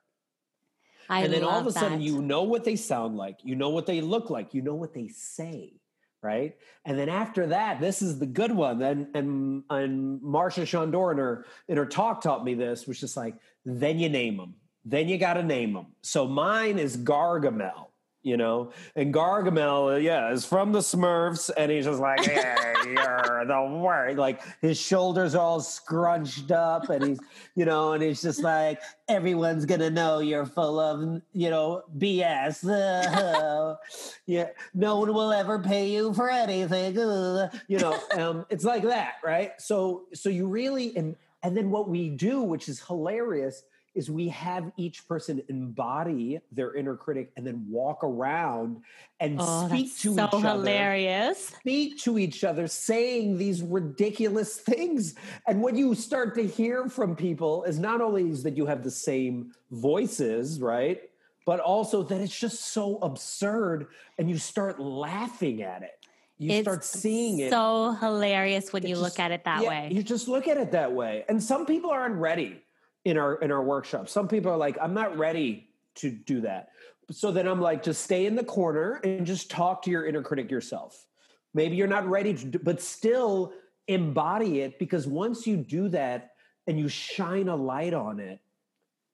I 1.08 1.24
and 1.24 1.34
then 1.34 1.44
all 1.44 1.60
of 1.60 1.68
a 1.68 1.72
sudden 1.72 2.00
that. 2.00 2.06
you 2.06 2.22
know 2.22 2.44
what 2.44 2.64
they 2.64 2.76
sound 2.76 3.18
like, 3.18 3.40
you 3.44 3.56
know 3.56 3.70
what 3.70 3.86
they 3.86 4.02
look 4.02 4.30
like, 4.30 4.54
you 4.54 4.62
know 4.62 4.76
what 4.76 4.94
they 4.94 5.08
say 5.08 5.81
right? 6.22 6.56
And 6.86 6.98
then 6.98 7.10
after 7.10 7.48
that, 7.48 7.80
this 7.80 8.02
is 8.02 8.20
the 8.20 8.26
good 8.26 8.52
one. 8.52 8.82
And 8.82 9.16
and 9.16 9.64
and 9.70 10.22
Marsha 10.22 10.64
Shandur 10.64 11.12
in 11.12 11.18
her 11.18 11.46
in 11.68 11.78
her 11.78 11.86
talk 11.86 12.22
taught 12.22 12.44
me 12.44 12.54
this, 12.54 12.88
which 12.88 13.04
is 13.04 13.16
like, 13.18 13.36
then 13.66 14.00
you 14.00 14.10
name 14.10 14.38
them. 14.38 14.56
Then 14.84 15.08
you 15.08 15.18
got 15.18 15.36
to 15.36 15.44
name 15.44 15.74
them. 15.74 15.88
So 16.02 16.28
mine 16.28 16.80
is 16.80 16.98
Gargamel 16.98 17.91
you 18.24 18.38
know? 18.38 18.72
And 18.96 19.14
Gargamel, 19.14 19.94
uh, 19.94 19.98
yeah, 19.98 20.32
is 20.32 20.46
from 20.46 20.72
the 20.72 20.80
Smurfs, 20.80 21.50
and 21.56 21.72
he's 21.72 21.86
just 21.86 22.00
like, 22.00 22.26
yeah, 22.26 22.84
you're 22.86 23.46
the 23.46 23.80
worst. 23.80 24.18
Like 24.18 24.42
his 24.62 24.80
shoulders 24.80 25.36
are 25.36 25.42
all 25.42 25.60
scrunched 25.60 26.52
up, 26.52 26.90
and 26.90 27.04
he's, 27.04 27.20
you 27.56 27.66
know, 27.66 27.94
and 27.94 28.04
he's 28.04 28.22
just 28.22 28.44
like, 28.44 28.80
everyone's 29.08 29.66
gonna 29.66 29.90
know 29.90 30.20
you're 30.20 30.46
full 30.46 30.80
of, 30.80 31.22
you 31.34 31.50
know, 31.50 31.84
BS. 31.98 32.64
yeah, 34.26 34.48
no 34.74 35.00
one 35.00 35.14
will 35.14 35.32
ever 35.32 35.60
pay 35.60 35.90
you 35.90 36.14
for 36.14 36.30
anything. 36.30 36.96
you 37.68 37.80
know, 37.80 38.00
um, 38.14 38.46
it's 38.50 38.64
like 38.64 38.84
that, 38.84 39.16
right? 39.24 39.54
So, 39.60 40.04
so 40.14 40.30
you 40.30 40.48
really, 40.48 40.96
and 40.96 41.16
and 41.44 41.58
then 41.58 41.72
what 41.72 41.90
we 41.90 42.10
do, 42.10 42.42
which 42.42 42.70
is 42.70 42.82
hilarious 42.82 43.64
is 43.94 44.10
we 44.10 44.30
have 44.30 44.72
each 44.78 45.08
person 45.08 45.42
embody 45.50 46.40
their 46.52 46.74
inner 46.76 46.96
critic 46.96 47.32
and 47.36 47.46
then 47.46 47.66
walk 47.70 48.04
around 48.04 48.82
and 49.20 49.38
oh, 49.40 49.68
speak 49.68 49.88
to 49.98 50.14
so 50.16 50.26
each 50.26 50.34
other. 50.34 50.48
hilarious. 50.50 51.48
Speak 51.48 52.00
to 52.00 52.18
each 52.18 52.44
other, 52.44 52.68
saying 52.68 53.38
these 53.38 53.62
ridiculous 53.62 54.58
things. 54.58 55.16
And 55.48 55.62
what 55.62 55.76
you 55.76 55.94
start 55.96 56.36
to 56.36 56.48
hear 56.48 56.88
from 56.88 57.16
people 57.16 57.64
is 57.64 57.80
not 57.80 58.02
only 58.02 58.30
is 58.30 58.44
that 58.44 58.56
you 58.56 58.66
have 58.66 58.84
the 58.84 58.92
same 58.92 59.52
voices, 59.72 60.62
right? 60.62 61.02
But 61.46 61.60
also 61.60 62.04
that 62.04 62.22
it's 62.22 62.38
just 62.38 62.66
so 62.72 62.98
absurd 63.02 63.88
and 64.18 64.30
you 64.30 64.38
start 64.38 64.80
laughing 64.80 65.64
at 65.64 65.82
it. 65.82 65.98
You 66.38 66.52
it's 66.52 66.62
start 66.64 66.84
seeing 66.84 67.40
it. 67.40 67.52
So 67.52 67.92
hilarious 68.00 68.72
when 68.72 68.84
It 68.84 68.90
you 68.90 68.96
just- 68.96 69.02
look 69.04 69.20
at 69.20 69.32
it 69.32 69.44
that 69.44 69.64
yeah, 69.64 69.70
way. 69.70 69.90
You 69.92 70.02
just 70.02 70.28
look 70.28 70.48
at 70.48 70.58
it 70.58 70.72
that 70.72 70.92
way. 70.94 71.26
And 71.28 71.44
some 71.44 71.66
people 71.66 71.90
aren't 71.92 72.16
ready 72.16 72.62
in 73.06 73.18
our 73.18 73.36
in 73.36 73.52
our 73.52 73.64
workshop. 73.64 74.10
Some 74.10 74.28
people 74.28 74.52
are 74.52 74.58
like, 74.58 74.78
I'm 74.82 74.94
not 74.94 75.18
ready 75.18 75.70
to 75.96 76.12
do 76.12 76.42
that. 76.42 76.70
So 77.12 77.32
then 77.32 77.48
I'm 77.48 77.60
like, 77.60 77.84
just 77.84 78.04
stay 78.04 78.26
in 78.26 78.36
the 78.36 78.44
corner 78.44 79.02
and 79.04 79.26
just 79.26 79.52
talk 79.52 79.82
to 79.84 79.92
your 79.92 80.06
inner 80.06 80.22
critic 80.22 80.50
yourself. 80.50 81.06
Maybe 81.54 81.76
you're 81.76 81.88
not 81.88 82.08
ready 82.08 82.34
to, 82.34 82.46
do, 82.46 82.60
but 82.60 82.82
still 82.82 83.54
embody 83.88 84.62
it 84.62 84.80
because 84.80 85.08
once 85.08 85.46
you 85.46 85.58
do 85.58 85.90
that 85.90 86.32
and 86.68 86.80
you 86.80 86.88
shine 86.88 87.50
a 87.50 87.56
light 87.56 87.94
on 87.94 88.20
it, 88.20 88.40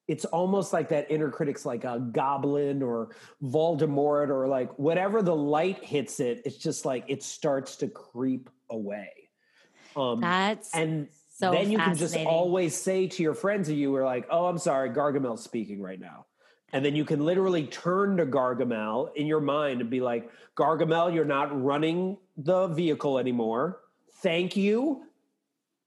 it's 0.08 0.26
almost 0.26 0.72
like 0.72 0.90
that 0.90 1.10
inner 1.10 1.30
critic's 1.30 1.66
like 1.66 1.84
a 1.84 2.00
goblin 2.12 2.84
or 2.84 3.10
Voldemort 3.44 4.30
or 4.30 4.48
like 4.48 4.78
whatever 4.78 5.22
the 5.22 5.36
light 5.36 5.84
hits 5.84 6.20
it, 6.20 6.42
it's 6.46 6.58
just 6.58 6.86
like 6.86 7.04
it 7.08 7.24
starts 7.24 7.76
to 7.78 7.88
creep 7.88 8.50
away. 8.70 9.10
Um, 9.96 10.22
That's 10.22 10.74
and 10.74 11.08
so 11.38 11.52
then 11.52 11.70
you 11.72 11.78
can 11.78 11.96
just 11.96 12.18
always 12.18 12.76
say 12.76 13.06
to 13.06 13.22
your 13.22 13.36
friends 13.36 13.68
that 13.68 13.76
you 13.76 13.92
were 13.92 14.04
like, 14.04 14.26
"Oh, 14.32 14.48
I'm 14.48 14.58
sorry, 14.58 14.90
Gargamel's 14.90 15.44
speaking 15.44 15.80
right 15.80 16.00
now," 16.00 16.26
and 16.74 16.84
then 16.84 16.96
you 16.96 17.06
can 17.06 17.24
literally 17.24 17.68
turn 17.68 18.18
to 18.18 18.26
Gargamel 18.26 19.16
in 19.16 19.28
your 19.28 19.40
mind 19.40 19.82
and 19.82 19.90
be 19.90 20.02
like, 20.02 20.32
"Gargamel, 20.56 21.14
you're 21.14 21.26
not 21.26 21.64
running 21.64 22.18
the 22.38 22.68
vehicle 22.68 23.20
anymore. 23.20 23.82
Thank 24.24 24.58
you." 24.58 25.04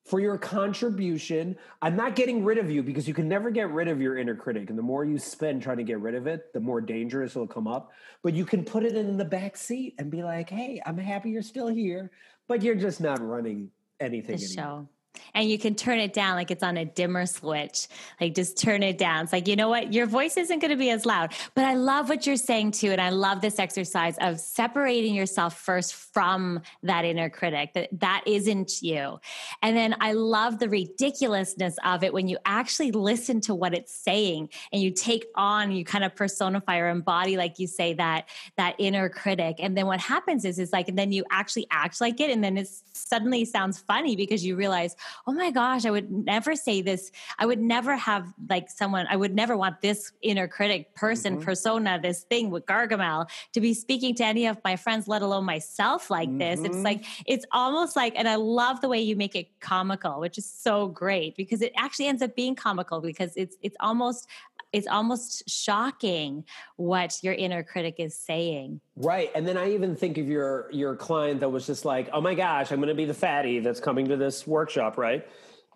For 0.05 0.19
your 0.19 0.39
contribution, 0.39 1.57
I'm 1.83 1.95
not 1.95 2.17
getting 2.17 2.43
rid 2.43 2.59
of 2.59 2.71
you 2.71 2.83
because 2.83 3.07
you 3.07 3.15
can 3.15 3.29
never 3.29 3.51
get 3.51 3.71
rid 3.71 3.87
of 3.87 4.01
your 4.01 4.17
inner 4.17 4.35
critic. 4.35 4.71
And 4.71 4.79
the 4.79 4.83
more 4.83 5.05
you 5.05 5.19
spend 5.19 5.63
trying 5.63 5.77
to 5.77 5.85
get 5.85 6.01
rid 6.01 6.15
of 6.15 6.27
it, 6.27 6.53
the 6.53 6.59
more 6.59 6.81
dangerous 6.81 7.33
it'll 7.33 7.47
come 7.47 7.69
up. 7.69 7.93
But 8.23 8.35
you 8.35 8.45
can 8.45 8.65
put 8.65 8.85
it 8.85 8.97
in 8.97 9.19
the 9.19 9.25
back 9.25 9.57
seat 9.57 9.95
and 9.99 10.11
be 10.11 10.23
like, 10.23 10.49
hey, 10.49 10.81
I'm 10.87 10.97
happy 10.97 11.31
you're 11.31 11.43
still 11.43 11.69
here, 11.69 12.11
but 12.49 12.63
you're 12.63 12.77
just 12.77 13.01
not 13.01 13.21
running 13.21 13.71
anything 14.01 14.39
the 14.39 14.45
anymore. 14.45 14.65
show. 14.65 14.89
And 15.35 15.49
you 15.49 15.59
can 15.59 15.75
turn 15.75 15.99
it 15.99 16.13
down 16.13 16.37
like 16.37 16.51
it's 16.51 16.63
on 16.63 16.77
a 16.77 16.85
dimmer 16.85 17.27
switch. 17.27 17.89
Like 18.21 18.35
just 18.35 18.57
turn 18.59 18.83
it 18.83 18.99
down. 18.99 19.25
It's 19.25 19.33
like, 19.33 19.47
you 19.49 19.57
know 19.57 19.69
what? 19.69 19.93
Your 19.93 20.07
voice 20.07 20.37
isn't 20.37 20.59
going 20.59 20.71
to 20.71 20.77
be 20.77 20.91
as 20.91 21.07
loud. 21.07 21.33
But 21.55 21.65
I 21.65 21.75
love 21.75 22.09
what 22.09 22.27
you're 22.27 22.37
saying 22.37 22.73
too. 22.73 22.91
And 22.91 23.01
I 23.01 23.11
love 23.11 23.41
this 23.41 23.59
exercise 23.59 24.17
of 24.21 24.41
separating 24.41 25.15
yourself 25.15 25.59
first 25.59 25.95
from 25.95 26.61
that 26.83 27.05
inner 27.05 27.31
critic. 27.31 27.75
That 27.75 27.89
that 28.01 28.23
isn't 28.27 28.83
you. 28.83 29.21
And 29.63 29.77
then 29.77 29.97
I 30.01 30.13
love 30.13 30.59
the 30.59 30.69
ridiculousness 30.69 31.77
of 31.85 32.03
it 32.03 32.13
when 32.13 32.29
you 32.29 32.39
actually 32.45 32.93
listen 32.93 33.41
to 33.43 33.55
what 33.55 33.75
it's 33.75 33.95
saying 33.95 34.49
and 34.73 34.83
you 34.83 34.91
take 34.91 35.27
on, 35.35 35.73
you 35.73 35.85
kind 35.85 36.05
of 36.05 36.15
personify 36.15 36.79
or 36.79 36.89
embody, 36.89 37.37
like 37.37 37.59
you 37.59 37.67
say, 37.67 37.95
that 37.95 38.29
that 38.57 38.75
inner 38.79 39.09
critic. 39.09 39.57
And 39.59 39.77
then 39.77 39.87
what 39.87 40.01
happens 40.01 40.45
is 40.45 40.59
is 40.59 40.73
like, 40.73 40.89
and 40.89 40.99
then 40.99 41.13
you 41.13 41.25
actually 41.31 41.67
act 41.71 42.01
like 42.01 42.21
it, 42.21 42.31
and 42.31 42.43
then 42.43 42.57
it 42.57 42.69
suddenly 42.93 43.45
sounds 43.45 43.79
funny 43.79 44.17
because 44.17 44.45
you 44.45 44.57
realize, 44.57 44.97
oh 45.27 45.33
my 45.33 45.51
gosh, 45.51 45.85
I 45.85 45.91
would 45.91 46.11
never 46.11 46.55
say 46.57 46.83
this. 46.83 47.11
I 47.39 47.47
would 47.47 47.61
never 47.61 47.97
have 47.97 48.33
like 48.49 48.71
someone, 48.71 49.07
I 49.09 49.17
would 49.17 49.35
never 49.35 49.57
want 49.57 49.81
this 49.81 50.13
inner 50.23 50.49
critic 50.49 50.95
person, 50.95 51.37
Mhm. 51.37 51.41
persona, 51.41 51.99
this 52.03 52.25
thing 52.25 52.51
with 52.51 52.67
Gargamel 52.67 53.29
to 53.53 53.61
be 53.61 53.75
speaking 53.75 54.15
to 54.17 54.25
any 54.25 54.47
of 54.47 54.59
my 54.65 54.77
friends, 54.77 55.09
let 55.09 55.23
alone 55.23 55.45
myself 55.45 56.11
like 56.11 56.37
this. 56.39 56.65
It's 56.65 56.79
Mhm. 56.79 56.85
like, 56.85 57.05
it's 57.27 57.45
almost 57.53 57.97
like, 57.97 58.15
and 58.17 58.29
I 58.29 58.37
love 58.37 58.81
the 58.81 58.89
way 58.89 59.01
you 59.01 59.17
make 59.17 59.35
it 59.35 59.61
comical, 59.61 60.21
which 60.21 60.39
is 60.39 60.47
so 60.51 60.89
great 60.89 61.37
because 61.37 61.63
it 61.63 61.73
actually 61.77 62.07
ends 62.07 62.23
up 62.23 62.35
being 62.35 62.55
comical 62.55 63.01
because 63.01 63.37
it's, 63.37 63.57
it's 63.63 63.77
almost, 63.81 64.29
it's 64.73 64.87
almost 64.87 65.49
shocking 65.49 66.45
what 66.77 67.19
your 67.23 67.35
inner 67.35 67.63
critic 67.63 67.97
is 67.99 68.17
saying. 68.17 68.81
Right. 68.97 69.31
And 69.35 69.47
then 69.47 69.57
I 69.57 69.73
even 69.73 69.97
think 69.97 70.19
of 70.19 70.29
your 70.29 70.69
your 70.73 70.97
client 70.97 71.41
that 71.41 71.49
was 71.49 71.67
just 71.67 71.85
like, 71.85 72.09
"Oh 72.13 72.21
my 72.21 72.35
gosh, 72.35 72.71
I'm 72.71 72.79
going 72.79 72.89
to 72.89 72.95
be 72.95 73.05
the 73.05 73.15
fatty 73.15 73.61
that's 73.61 73.81
coming 73.81 74.09
to 74.09 74.17
this 74.17 74.47
workshop," 74.47 74.97
right? 74.99 75.27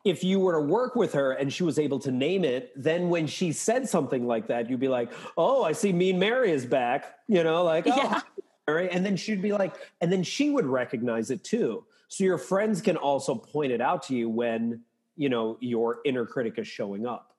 If 0.04 0.22
you 0.22 0.38
were 0.38 0.52
to 0.52 0.60
work 0.60 0.96
with 0.96 1.14
her 1.14 1.32
and 1.32 1.52
she 1.52 1.62
was 1.62 1.78
able 1.78 1.98
to 2.00 2.10
name 2.10 2.44
it, 2.44 2.72
then 2.76 3.08
when 3.08 3.26
she 3.26 3.52
said 3.52 3.88
something 3.88 4.26
like 4.26 4.48
that, 4.48 4.68
you'd 4.68 4.80
be 4.80 4.88
like, 4.88 5.12
"Oh, 5.36 5.64
I 5.64 5.72
see 5.72 5.92
Mean 5.92 6.18
Mary 6.18 6.50
is 6.50 6.66
back." 6.66 7.16
You 7.26 7.42
know, 7.42 7.64
like, 7.64 7.86
"Oh, 7.86 7.96
Yeah. 7.96 8.20
Mary." 8.66 8.90
And 8.90 9.04
then 9.04 9.16
she'd 9.16 9.42
be 9.42 9.52
like, 9.52 9.74
and 10.00 10.12
then 10.12 10.22
she 10.22 10.50
would 10.50 10.66
recognize 10.66 11.30
it 11.30 11.42
too. 11.42 11.84
So 12.08 12.22
your 12.22 12.38
friends 12.38 12.80
can 12.80 12.96
also 12.96 13.34
point 13.34 13.72
it 13.72 13.80
out 13.80 14.04
to 14.04 14.14
you 14.14 14.28
when, 14.28 14.82
you 15.16 15.28
know, 15.28 15.56
your 15.60 15.98
inner 16.04 16.26
critic 16.26 16.58
is 16.58 16.68
showing 16.68 17.06
up. 17.06 17.33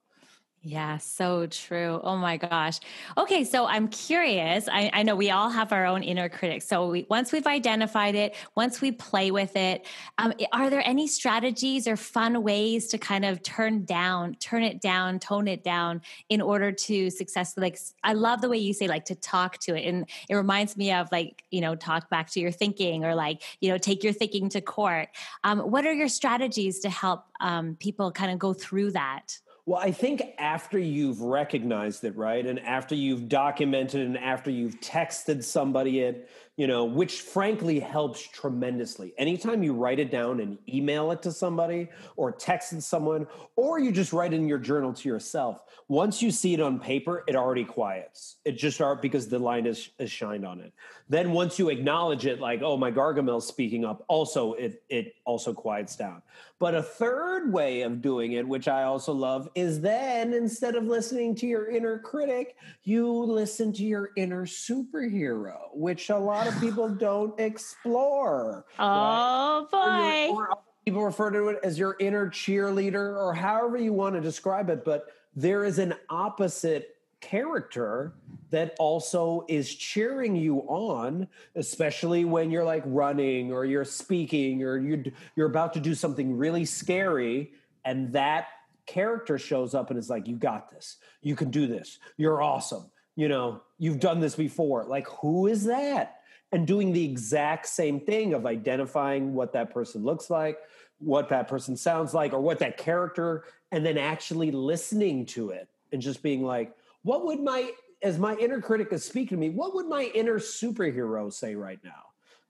Yeah, 0.68 0.98
so 0.98 1.46
true. 1.46 2.00
Oh 2.04 2.18
my 2.18 2.38
gosh. 2.38 2.80
Okay, 3.20 3.44
so 3.44 3.68
I'm 3.68 3.88
curious. 3.88 4.68
I, 4.68 4.90
I 4.94 5.04
know 5.04 5.16
we 5.16 5.30
all 5.30 5.52
have 5.52 5.72
our 5.72 5.86
own 5.86 6.02
inner 6.02 6.28
critic. 6.28 6.64
So 6.64 6.90
we, 6.90 7.06
once 7.08 7.32
we've 7.32 7.46
identified 7.46 8.16
it, 8.16 8.34
once 8.56 8.82
we 8.82 8.92
play 8.92 9.30
with 9.30 9.56
it, 9.56 9.86
um, 10.18 10.34
are 10.52 10.72
there 10.72 10.82
any 10.84 11.06
strategies 11.06 11.88
or 11.88 11.96
fun 11.96 12.42
ways 12.42 12.88
to 12.88 12.98
kind 12.98 13.26
of 13.26 13.44
turn 13.44 13.86
down, 13.86 14.34
turn 14.40 14.64
it 14.64 14.82
down, 14.82 15.20
tone 15.20 15.48
it 15.48 15.64
down 15.64 16.02
in 16.30 16.42
order 16.42 16.72
to 16.72 17.12
successfully? 17.12 17.68
Like, 17.68 17.78
I 18.04 18.14
love 18.14 18.42
the 18.42 18.50
way 18.50 18.58
you 18.58 18.74
say 18.74 18.88
like 18.88 19.06
to 19.06 19.16
talk 19.16 19.60
to 19.60 19.76
it, 19.76 19.88
and 19.88 20.10
it 20.30 20.34
reminds 20.36 20.76
me 20.76 20.92
of 20.92 21.12
like 21.12 21.44
you 21.52 21.62
know 21.62 21.76
talk 21.76 22.10
back 22.10 22.32
to 22.32 22.40
your 22.40 22.52
thinking 22.52 23.06
or 23.06 23.14
like 23.14 23.44
you 23.62 23.70
know 23.70 23.78
take 23.78 24.04
your 24.04 24.14
thinking 24.14 24.50
to 24.50 24.62
court. 24.62 25.10
Um, 25.44 25.60
what 25.60 25.86
are 25.86 25.94
your 25.94 26.08
strategies 26.10 26.80
to 26.80 26.90
help 26.90 27.26
um, 27.40 27.76
people 27.80 28.12
kind 28.12 28.32
of 28.32 28.40
go 28.40 28.52
through 28.54 28.94
that? 28.94 29.38
Well, 29.68 29.80
I 29.82 29.92
think 29.92 30.22
after 30.38 30.78
you've 30.78 31.22
recognized 31.22 32.04
it, 32.04 32.16
right? 32.16 32.46
And 32.46 32.60
after 32.60 32.94
you've 32.94 33.28
documented 33.28 34.06
and 34.06 34.16
after 34.16 34.52
you've 34.52 34.80
texted 34.80 35.44
somebody 35.44 36.02
it, 36.02 36.30
you 36.58 36.68
know, 36.68 36.86
which 36.86 37.22
frankly 37.22 37.80
helps 37.80 38.26
tremendously. 38.26 39.14
Anytime 39.18 39.62
you 39.62 39.74
write 39.74 40.00
it 40.00 40.10
down 40.10 40.40
and 40.40 40.58
email 40.70 41.12
it 41.12 41.22
to 41.24 41.32
somebody 41.32 41.90
or 42.16 42.32
text 42.32 42.72
it 42.72 42.82
someone, 42.82 43.28
or 43.58 43.78
you 43.78 43.92
just 43.92 44.14
write 44.14 44.34
in 44.34 44.48
your 44.48 44.58
journal 44.58 44.94
to 44.94 45.10
yourself, 45.10 45.64
once 45.90 46.22
you 46.22 46.32
see 46.32 46.54
it 46.54 46.62
on 46.62 46.80
paper, 46.80 47.24
it 47.28 47.36
already 47.36 47.66
quiets. 47.66 48.38
It 48.46 48.54
just 48.54 48.80
art 48.80 49.02
because 49.02 49.28
the 49.28 49.38
line 49.38 49.66
is, 49.66 49.90
is 50.00 50.10
shined 50.10 50.46
on 50.46 50.62
it. 50.62 50.72
Then 51.10 51.34
once 51.34 51.60
you 51.60 51.70
acknowledge 51.70 52.26
it, 52.26 52.40
like, 52.40 52.62
oh, 52.64 52.78
my 52.78 52.90
Gargamel's 52.90 53.48
speaking 53.48 53.86
up, 53.86 54.04
also 54.08 54.54
it 54.54 54.82
it 54.90 55.16
also 55.26 55.54
quiets 55.54 55.96
down. 55.96 56.24
But 56.58 56.74
a 56.74 56.82
third 56.82 57.52
way 57.52 57.82
of 57.82 58.02
doing 58.02 58.32
it, 58.32 58.48
which 58.48 58.68
I 58.68 58.84
also 58.84 59.14
love, 59.14 59.50
is 59.56 59.82
then 59.82 60.34
instead 60.34 60.76
of 60.76 60.86
listening 60.86 61.36
to 61.36 61.48
your 61.48 61.70
inner 61.70 62.00
critic, 62.00 62.56
you 62.84 63.08
listen 63.12 63.72
to 63.74 63.84
your 63.84 64.12
inner 64.16 64.46
superhero, 64.46 65.58
which 65.74 66.10
a 66.10 66.18
lot 66.46 66.54
of 66.54 66.62
people 66.62 66.90
don't 66.90 67.40
explore. 67.40 68.66
Oh 68.80 69.68
right? 69.74 70.28
boy. 70.30 70.36
Or, 70.36 70.50
or 70.50 70.58
people 70.86 71.04
refer 71.04 71.32
to 71.32 71.50
it 71.50 71.60
as 71.64 71.80
your 71.80 71.96
inner 72.00 72.28
cheerleader 72.30 73.18
or 73.18 73.34
however 73.34 73.78
you 73.78 73.94
want 73.94 74.16
to 74.16 74.22
describe 74.22 74.70
it, 74.70 74.86
but 74.86 75.08
there 75.36 75.66
is 75.66 75.80
an 75.80 75.96
opposite 76.10 76.96
character 77.22 78.14
that 78.52 78.76
also 78.78 79.44
is 79.48 79.74
cheering 79.74 80.36
you 80.36 80.60
on 80.68 81.28
especially 81.56 82.24
when 82.24 82.52
you're 82.52 82.64
like 82.64 82.84
running 82.86 83.52
or 83.52 83.66
you're 83.66 83.86
speaking 83.86 84.62
or 84.62 84.78
you're 84.78 85.04
you're 85.36 85.48
about 85.48 85.74
to 85.74 85.80
do 85.80 85.96
something 85.96 86.38
really 86.38 86.66
scary 86.66 87.52
and 87.84 88.14
that 88.14 88.50
character 88.86 89.40
shows 89.40 89.74
up 89.74 89.90
and 89.90 89.98
is 89.98 90.10
like 90.10 90.28
you 90.28 90.36
got 90.36 90.70
this 90.70 90.98
you 91.24 91.36
can 91.36 91.50
do 91.50 91.66
this 91.66 91.98
you're 92.18 92.44
awesome 92.44 92.92
you 93.16 93.28
know 93.28 93.60
you've 93.78 94.00
done 94.00 94.20
this 94.20 94.36
before. 94.36 94.86
Like 94.86 95.08
who 95.08 95.48
is 95.48 95.66
that? 95.66 96.20
And 96.52 96.66
doing 96.66 96.94
the 96.94 97.04
exact 97.04 97.68
same 97.68 98.00
thing 98.00 98.34
of 98.34 98.46
identifying 98.46 99.34
what 99.34 99.54
that 99.54 99.74
person 99.74 100.04
looks 100.04 100.30
like 100.30 100.60
what 101.00 101.30
that 101.30 101.48
person 101.48 101.76
sounds 101.76 102.14
like 102.14 102.34
or 102.34 102.40
what 102.40 102.60
that 102.60 102.78
character 102.78 103.44
and 103.72 103.86
then 103.86 103.98
actually 103.98 104.52
listening 104.52 105.26
to 105.26 105.50
it 105.50 105.68
and 105.92 106.02
just 106.02 106.24
being 106.24 106.44
like 106.44 106.74
what 107.04 107.26
would 107.26 107.40
my 107.40 107.72
as 108.02 108.18
my 108.18 108.36
inner 108.36 108.62
critic 108.62 108.88
is 108.92 109.04
speaking 109.04 109.38
to 109.38 109.42
me 109.42 109.50
what 109.50 109.76
would 109.76 109.88
my 109.88 110.04
inner 110.16 110.40
superhero 110.40 111.32
say 111.32 111.56
right 111.56 111.80
now? 111.84 111.92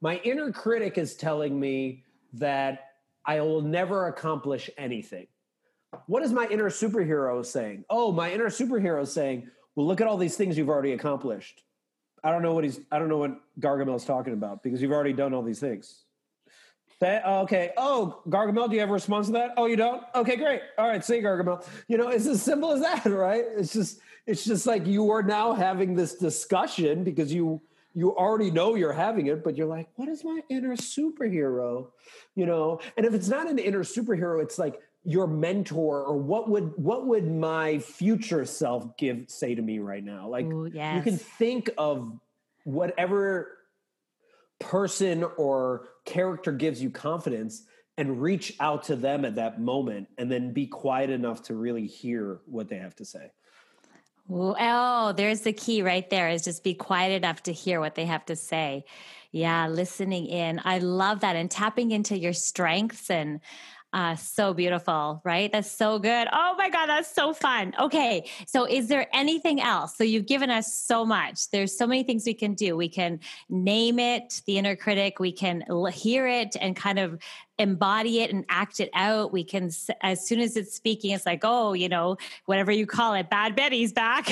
My 0.02 0.18
inner 0.18 0.52
critic 0.52 0.98
is 0.98 1.16
telling 1.16 1.60
me 1.60 2.04
that 2.34 2.92
i 3.26 3.40
will 3.42 3.62
never 3.62 4.08
accomplish 4.08 4.70
anything. 4.78 5.28
What 6.08 6.22
is 6.24 6.32
my 6.32 6.46
inner 6.48 6.70
superhero 6.70 7.44
saying? 7.46 7.86
Oh 7.90 8.12
my 8.12 8.32
inner 8.32 8.50
superhero 8.50 9.08
saying 9.08 9.50
well 9.76 9.86
look 9.86 10.02
at 10.02 10.08
all 10.08 10.18
these 10.18 10.36
things 10.36 10.58
you've 10.58 10.70
already 10.70 10.94
accomplished 10.94 11.64
i 12.24 12.32
don't 12.32 12.42
know 12.42 12.54
what 12.54 12.64
he's 12.64 12.80
i 12.92 13.00
don't 13.00 13.10
know 13.10 13.18
what 13.18 13.40
gargamel's 13.60 14.06
talking 14.06 14.34
about 14.34 14.64
because 14.64 14.82
you've 14.82 14.92
already 14.92 15.14
done 15.14 15.34
all 15.34 15.44
these 15.44 15.60
things 15.60 16.06
that, 17.00 17.24
oh, 17.26 17.42
okay. 17.42 17.72
Oh, 17.76 18.22
Gargamel, 18.28 18.70
do 18.70 18.76
you 18.76 18.80
have 18.80 18.90
a 18.90 18.94
response 18.94 19.28
to 19.28 19.34
that? 19.34 19.52
Oh, 19.58 19.66
you 19.66 19.76
don't? 19.76 20.02
Okay, 20.16 20.38
great. 20.38 20.62
All 20.78 20.88
right, 20.88 21.04
see 21.04 21.16
Gargamel. 21.16 21.66
You 21.88 21.98
know, 21.98 22.08
it's 22.08 22.26
as 22.26 22.42
simple 22.42 22.72
as 22.72 22.82
that, 22.82 23.06
right? 23.12 23.44
It's 23.58 23.74
just 23.74 24.00
it's 24.26 24.44
just 24.44 24.66
like 24.66 24.88
you 24.88 25.12
are 25.12 25.22
now 25.22 25.54
having 25.54 25.94
this 25.94 26.16
discussion 26.16 27.04
because 27.04 27.34
you 27.34 27.62
you 27.94 28.16
already 28.16 28.52
know 28.52 28.76
you're 28.76 28.94
having 28.94 29.28
it, 29.28 29.44
but 29.44 29.58
you're 29.58 29.68
like, 29.68 29.88
what 29.96 30.10
is 30.10 30.24
my 30.24 30.42
inner 30.50 30.76
superhero? 30.76 31.88
You 32.36 32.46
know, 32.46 32.80
and 32.98 33.06
if 33.06 33.14
it's 33.14 33.30
not 33.30 33.50
an 33.50 33.60
inner 33.60 33.84
superhero, 33.84 34.42
it's 34.42 34.58
like 34.58 34.82
your 35.06 35.28
mentor 35.28 36.04
or 36.04 36.18
what 36.18 36.50
would 36.50 36.74
what 36.78 37.06
would 37.06 37.32
my 37.32 37.80
future 37.80 38.46
self 38.46 38.98
give 38.98 39.26
say 39.28 39.56
to 39.56 39.62
me 39.62 39.80
right 39.80 40.04
now? 40.04 40.28
Like 40.28 40.46
Ooh, 40.46 40.66
yes. 40.66 40.96
you 40.96 41.02
can 41.04 41.18
think 41.18 41.70
of 41.78 42.20
whatever 42.64 43.58
person 44.60 45.24
or 45.38 45.90
character 46.06 46.52
gives 46.52 46.82
you 46.82 46.90
confidence 46.90 47.64
and 47.98 48.22
reach 48.22 48.56
out 48.60 48.84
to 48.84 48.96
them 48.96 49.24
at 49.24 49.36
that 49.36 49.62
moment 49.62 50.08
and 50.18 50.30
then 50.32 50.52
be 50.52 50.68
quiet 50.68 51.10
enough 51.10 51.44
to 51.44 51.56
really 51.56 51.86
hear 51.86 52.40
what 52.46 52.68
they 52.68 52.78
have 52.78 52.96
to 52.96 53.06
say. 53.06 53.32
Oh, 54.28 55.14
there's 55.16 55.42
the 55.42 55.54
key 55.54 55.84
right 55.84 56.10
there 56.10 56.30
is 56.30 56.44
just 56.44 56.64
be 56.64 56.74
quiet 56.74 57.14
enough 57.14 57.44
to 57.44 57.54
hear 57.54 57.80
what 57.80 57.96
they 57.96 58.06
have 58.06 58.26
to 58.26 58.36
say. 58.36 58.86
Yeah, 59.32 59.68
listening 59.68 60.26
in. 60.26 60.62
I 60.64 60.80
love 60.80 61.20
that 61.20 61.36
and 61.36 61.52
tapping 61.52 61.92
into 61.92 62.18
your 62.18 62.34
strengths 62.34 63.10
and 63.12 63.40
uh, 63.96 64.14
so 64.18 64.54
beautiful, 64.54 65.22
right? 65.24 65.50
That's 65.54 65.72
so 65.72 66.00
good. 66.00 66.28
Oh 66.34 66.56
my 66.58 66.70
God, 66.70 66.88
that's 66.88 67.16
so 67.16 67.34
fun. 67.34 67.74
Okay, 67.80 68.30
so 68.46 68.66
is 68.66 68.90
there 68.90 69.08
anything 69.14 69.62
else? 69.62 69.96
So 69.96 70.04
you've 70.04 70.26
given 70.26 70.50
us 70.50 70.74
so 70.74 71.06
much. 71.06 71.50
There's 71.50 71.78
so 71.78 71.88
many 71.88 72.04
things 72.04 72.26
we 72.26 72.34
can 72.34 72.56
do. 72.56 72.76
We 72.76 72.90
can 72.90 73.22
name 73.50 73.98
it, 73.98 74.42
the 74.48 74.58
inner 74.58 74.76
critic. 74.76 75.22
We 75.22 75.32
can 75.32 75.64
hear 75.94 76.28
it 76.28 76.58
and 76.60 76.76
kind 76.76 77.00
of 77.00 77.22
embody 77.58 78.22
it 78.22 78.32
and 78.32 78.46
act 78.50 78.80
it 78.80 78.90
out. 78.94 79.32
We 79.32 79.44
can, 79.44 79.70
as 80.02 80.28
soon 80.28 80.40
as 80.40 80.58
it's 80.58 80.76
speaking, 80.76 81.12
it's 81.12 81.26
like, 81.26 81.42
oh, 81.44 81.74
you 81.74 81.88
know, 81.88 82.18
whatever 82.46 82.72
you 82.72 82.86
call 82.86 83.14
it, 83.14 83.30
Bad 83.30 83.56
Betty's 83.56 83.94
back. 83.94 84.30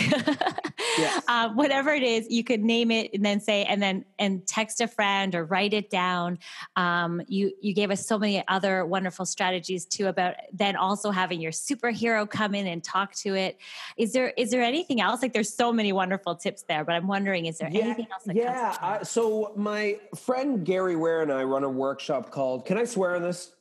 yes. 0.98 1.24
uh, 1.28 1.50
whatever 1.54 1.92
it 1.92 2.04
is, 2.04 2.28
you 2.30 2.44
could 2.44 2.62
name 2.62 2.92
it 2.92 3.12
and 3.14 3.24
then 3.26 3.40
say, 3.40 3.64
and 3.64 3.82
then 3.82 4.04
and 4.20 4.46
text 4.46 4.82
a 4.82 4.88
friend 4.88 5.36
or 5.36 5.46
write 5.46 5.74
it 5.74 5.90
down. 5.90 6.38
Um, 6.76 7.22
you 7.28 7.54
you 7.62 7.74
gave 7.74 7.92
us 7.92 8.06
so 8.06 8.20
many 8.20 8.44
other 8.48 8.86
wonderful 8.86 9.26
strategies 9.26 9.86
too 9.86 10.08
about 10.08 10.36
then 10.52 10.76
also 10.76 11.12
having 11.12 11.40
your 11.40 11.52
superhero 11.52 12.30
come 12.30 12.54
in 12.54 12.68
and 12.68 12.84
talk 12.84 13.14
to 13.16 13.36
it. 13.36 13.58
Is 13.96 14.12
there 14.12 14.34
is 14.38 14.52
there 14.52 14.64
anything 14.64 15.00
else? 15.00 15.22
Like, 15.22 15.34
there's 15.34 15.54
so 15.54 15.72
many 15.72 15.94
wonderful 15.94 16.36
tips 16.36 16.64
there, 16.64 16.84
but 16.84 16.94
I'm 16.96 17.08
wondering, 17.08 17.46
is 17.46 17.58
there 17.58 17.70
yeah, 17.72 17.82
anything 17.82 18.08
else? 18.12 18.24
yeah. 18.34 18.78
Uh, 18.82 19.04
so 19.04 19.54
my 19.56 20.00
friend 20.16 20.66
Gary 20.66 20.96
Ware 20.96 21.22
and 21.22 21.32
I 21.32 21.44
run 21.44 21.64
a 21.64 21.70
workshop 21.70 22.30
called. 22.30 22.66
Can 22.66 22.78
I 22.78 22.84
swear? 22.84 23.13
On 23.16 23.22
this 23.22 23.52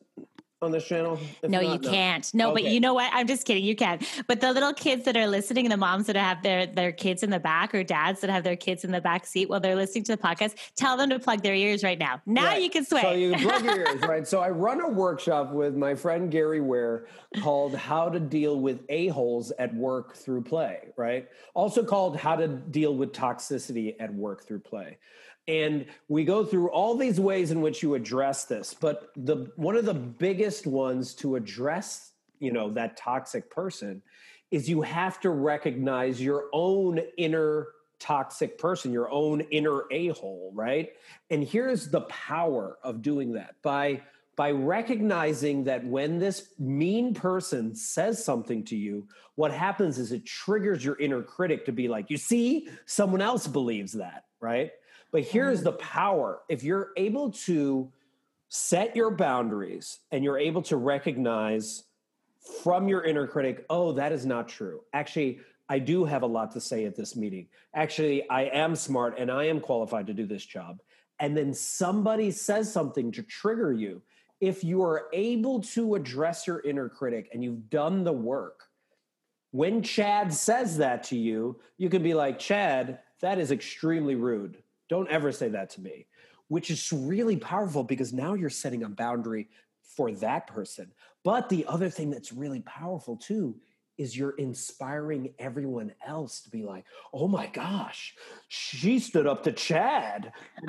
on 0.62 0.71
this 0.71 0.87
channel? 0.87 1.19
If 1.43 1.51
no, 1.51 1.61
not, 1.61 1.73
you 1.73 1.79
no. 1.81 1.91
can't. 1.91 2.35
No, 2.35 2.53
okay. 2.53 2.62
but 2.62 2.71
you 2.71 2.81
know 2.81 2.95
what? 2.95 3.11
I'm 3.12 3.27
just 3.27 3.47
kidding. 3.47 3.65
You 3.65 3.75
can. 3.75 3.99
But 4.27 4.41
the 4.41 4.53
little 4.53 4.73
kids 4.73 5.05
that 5.05 5.17
are 5.17 5.27
listening, 5.27 5.69
the 5.69 5.77
moms 5.77 6.07
that 6.07 6.17
have 6.17 6.43
their 6.43 6.67
their 6.67 6.93
kids 6.93 7.23
in 7.23 7.31
the 7.31 7.41
back, 7.41 7.75
or 7.75 7.83
dads 7.83 8.21
that 8.21 8.31
have 8.31 8.45
their 8.45 8.57
kids 8.57 8.85
in 8.85 8.93
the 8.93 9.01
back 9.01 9.27
seat 9.27 9.49
while 9.49 9.61
they're 9.61 9.77
listening 9.77 10.05
to 10.05 10.17
the 10.17 10.23
podcast, 10.23 10.55
tell 10.77 10.97
them 10.97 11.11
to 11.11 11.19
plug 11.19 11.43
their 11.43 11.55
ears 11.55 11.83
right 11.83 11.99
now. 11.99 12.23
Now 12.25 12.47
right. 12.47 12.62
you 12.62 12.71
can 12.71 12.85
swear. 12.85 13.03
So 13.03 13.12
you 13.12 13.33
plug 13.38 13.65
your 13.65 13.79
ears, 13.79 14.03
right? 14.03 14.27
So 14.27 14.41
I 14.41 14.51
run 14.51 14.81
a 14.81 14.88
workshop 14.88 15.53
with 15.53 15.75
my 15.75 15.95
friend 15.95 16.31
Gary 16.31 16.61
Ware 16.61 17.07
called 17.41 17.75
"How 17.75 18.09
to 18.09 18.21
Deal 18.21 18.61
with 18.61 18.81
A 18.88 19.09
Holes 19.09 19.51
at 19.59 19.75
Work 19.75 20.15
Through 20.15 20.43
Play," 20.43 20.93
right? 20.97 21.29
Also 21.55 21.85
called 21.85 22.17
"How 22.17 22.37
to 22.37 22.49
Deal 22.49 22.95
with 22.95 23.12
Toxicity 23.12 23.97
at 23.99 24.15
Work 24.15 24.47
Through 24.47 24.61
Play." 24.61 24.99
And 25.48 25.87
we 26.09 26.24
go 26.24 26.44
through 26.44 26.70
all 26.70 26.96
these 26.96 27.18
ways 27.18 27.50
in 27.50 27.61
which 27.61 27.83
you 27.83 27.94
address 27.94 28.44
this 28.44 28.74
but 28.74 29.11
the 29.16 29.50
one 29.57 29.76
of 29.76 29.85
the 29.85 29.94
biggest 29.94 30.66
ones 30.66 31.14
to 31.14 31.37
address 31.37 32.12
you 32.38 32.52
know 32.52 32.70
that 32.70 32.96
toxic 32.96 33.50
person 33.50 34.02
is 34.50 34.68
you 34.68 34.83
have 34.83 35.18
to 35.20 35.31
recognize 35.31 36.20
your 36.20 36.44
own 36.52 37.00
inner 37.16 37.68
toxic 37.98 38.59
person 38.59 38.92
your 38.92 39.11
own 39.11 39.40
inner 39.52 39.85
a-hole 39.92 40.52
right? 40.55 40.90
And 41.31 41.42
here's 41.44 41.88
the 41.88 42.02
power 42.02 42.76
of 42.83 43.00
doing 43.00 43.33
that. 43.35 43.55
By 43.62 44.02
by 44.35 44.50
recognizing 44.50 45.64
that 45.64 45.85
when 45.85 46.18
this 46.18 46.48
mean 46.59 47.14
person 47.14 47.74
says 47.74 48.24
something 48.24 48.64
to 48.64 48.76
you 48.76 49.07
what 49.35 49.52
happens 49.52 49.98
is 49.98 50.11
it 50.11 50.26
triggers 50.26 50.85
your 50.85 50.98
inner 50.98 51.22
critic 51.22 51.66
to 51.66 51.72
be 51.72 51.87
like 51.87 52.11
you 52.11 52.16
see 52.16 52.68
someone 52.87 53.20
else 53.20 53.46
believes 53.46 53.92
that 53.92 54.24
right 54.40 54.72
but 55.12 55.22
here's 55.22 55.59
mm-hmm. 55.59 55.66
the 55.66 55.72
power 55.72 56.40
if 56.48 56.64
you're 56.64 56.90
able 56.96 57.31
to 57.31 57.92
set 58.48 58.96
your 58.96 59.11
boundaries 59.11 60.01
and 60.11 60.25
you're 60.25 60.38
able 60.38 60.62
to 60.62 60.77
recognize 60.77 61.85
from 62.62 62.88
your 62.88 63.05
inner 63.05 63.27
critic, 63.27 63.64
oh, 63.70 63.92
that 63.92 64.12
is 64.12 64.27
not 64.27 64.48
true. 64.48 64.81
Actually, 64.92 65.40
I 65.68 65.79
do 65.79 66.05
have 66.05 66.22
a 66.22 66.27
lot 66.27 66.51
to 66.53 66.61
say 66.61 66.85
at 66.85 66.96
this 66.96 67.16
meeting. 67.16 67.46
Actually, 67.72 68.29
I 68.29 68.42
am 68.42 68.75
smart 68.77 69.18
and 69.18 69.31
I 69.31 69.44
am 69.44 69.61
qualified 69.61 70.07
to 70.09 70.12
do 70.12 70.27
this 70.27 70.44
job. 70.44 70.81
And 71.20 71.37
then 71.37 71.55
somebody 71.55 72.31
says 72.31 72.70
something 72.70 73.12
to 73.12 73.22
trigger 73.22 73.72
you. 73.72 74.03
If 74.40 74.64
you 74.64 74.83
are 74.83 75.07
able 75.12 75.61
to 75.61 75.94
address 75.94 76.46
your 76.46 76.61
inner 76.61 76.88
critic 76.88 77.31
and 77.33 77.44
you've 77.44 77.70
done 77.70 78.05
the 78.05 78.12
work, 78.12 78.68
When 79.53 79.83
Chad 79.83 80.33
says 80.33 80.79
that 80.79 81.05
to 81.05 81.16
you, 81.16 81.61
you 81.77 81.90
can 81.90 82.03
be 82.03 82.14
like, 82.14 82.38
Chad, 82.38 83.01
that 83.20 83.38
is 83.38 83.51
extremely 83.53 84.14
rude. 84.14 84.62
Don't 84.92 85.09
ever 85.09 85.33
say 85.33 85.48
that 85.48 85.70
to 85.70 85.81
me, 85.81 86.05
which 86.48 86.70
is 86.70 86.92
really 86.92 87.38
powerful 87.38 87.83
because 87.83 88.12
now 88.12 88.35
you're 88.35 88.50
setting 88.50 88.83
a 88.83 88.90
boundary 88.90 89.48
for 89.96 90.12
that 90.16 90.46
person. 90.46 90.92
But 91.24 91.48
the 91.48 91.64
other 91.66 91.88
thing 91.88 92.11
that's 92.11 92.31
really 92.31 92.61
powerful 92.61 93.16
too 93.16 93.57
is 93.96 94.14
you're 94.14 94.37
inspiring 94.37 95.33
everyone 95.38 95.94
else 96.07 96.42
to 96.42 96.50
be 96.50 96.62
like, 96.62 96.85
oh 97.11 97.26
my 97.26 97.46
gosh, 97.46 98.14
she 98.48 98.98
stood 98.98 99.26
up 99.26 99.44
to 99.44 99.52
Chad. 99.52 100.35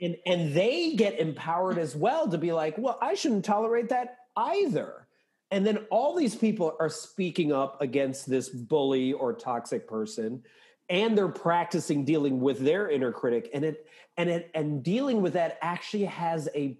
and, 0.00 0.16
and 0.24 0.54
they 0.54 0.94
get 0.94 1.20
empowered 1.20 1.76
as 1.76 1.94
well 1.94 2.26
to 2.30 2.38
be 2.38 2.52
like, 2.52 2.78
well, 2.78 2.98
I 3.02 3.16
shouldn't 3.16 3.44
tolerate 3.44 3.90
that 3.90 4.16
either. 4.34 5.06
And 5.50 5.66
then 5.66 5.80
all 5.90 6.16
these 6.16 6.36
people 6.36 6.74
are 6.80 6.88
speaking 6.88 7.52
up 7.52 7.82
against 7.82 8.30
this 8.30 8.48
bully 8.48 9.12
or 9.12 9.34
toxic 9.34 9.86
person 9.86 10.42
and 10.88 11.16
they're 11.16 11.28
practicing 11.28 12.04
dealing 12.04 12.40
with 12.40 12.58
their 12.58 12.90
inner 12.90 13.12
critic 13.12 13.50
and 13.54 13.64
it 13.64 13.86
and 14.16 14.28
it 14.28 14.50
and 14.54 14.82
dealing 14.82 15.22
with 15.22 15.32
that 15.32 15.58
actually 15.62 16.04
has 16.04 16.48
a 16.54 16.76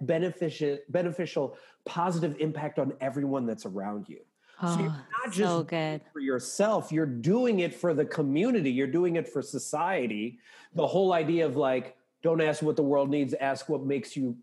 beneficial 0.00 0.78
beneficial 0.88 1.56
positive 1.84 2.36
impact 2.40 2.78
on 2.78 2.92
everyone 3.00 3.46
that's 3.46 3.66
around 3.66 4.08
you 4.08 4.20
Oh, 4.62 4.74
so 4.74 4.82
you're 4.82 4.90
ah, 4.90 5.06
not 5.24 5.32
just 5.32 5.50
so 5.50 5.62
good. 5.62 6.00
for 6.12 6.20
yourself, 6.20 6.92
you're 6.92 7.06
doing 7.06 7.60
it 7.60 7.74
for 7.74 7.92
the 7.92 8.04
community, 8.04 8.70
you're 8.70 8.86
doing 8.86 9.16
it 9.16 9.28
for 9.28 9.42
society. 9.42 10.38
The 10.74 10.86
whole 10.86 11.12
idea 11.12 11.46
of 11.46 11.56
like, 11.56 11.96
don't 12.22 12.40
ask 12.40 12.62
what 12.62 12.76
the 12.76 12.82
world 12.82 13.10
needs, 13.10 13.34
ask 13.34 13.68
what 13.68 13.84
makes 13.84 14.16
you 14.16 14.36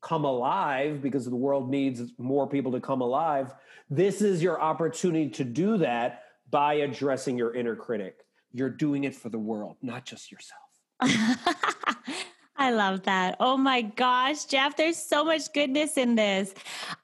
come 0.00 0.24
alive 0.24 1.02
because 1.02 1.24
the 1.24 1.36
world 1.36 1.70
needs 1.70 2.02
more 2.18 2.46
people 2.46 2.72
to 2.72 2.80
come 2.80 3.00
alive. 3.00 3.52
This 3.90 4.22
is 4.22 4.42
your 4.42 4.60
opportunity 4.60 5.28
to 5.30 5.44
do 5.44 5.76
that 5.78 6.24
by 6.50 6.74
addressing 6.74 7.36
your 7.36 7.54
inner 7.54 7.76
critic. 7.76 8.24
You're 8.52 8.70
doing 8.70 9.04
it 9.04 9.14
for 9.14 9.28
the 9.28 9.38
world, 9.38 9.76
not 9.82 10.04
just 10.04 10.32
yourself. 10.32 10.62
I 12.60 12.72
love 12.72 13.04
that. 13.04 13.36
Oh 13.38 13.56
my 13.56 13.82
gosh, 13.82 14.44
Jeff, 14.46 14.76
there's 14.76 14.96
so 14.96 15.24
much 15.24 15.52
goodness 15.52 15.96
in 15.96 16.16
this. 16.16 16.52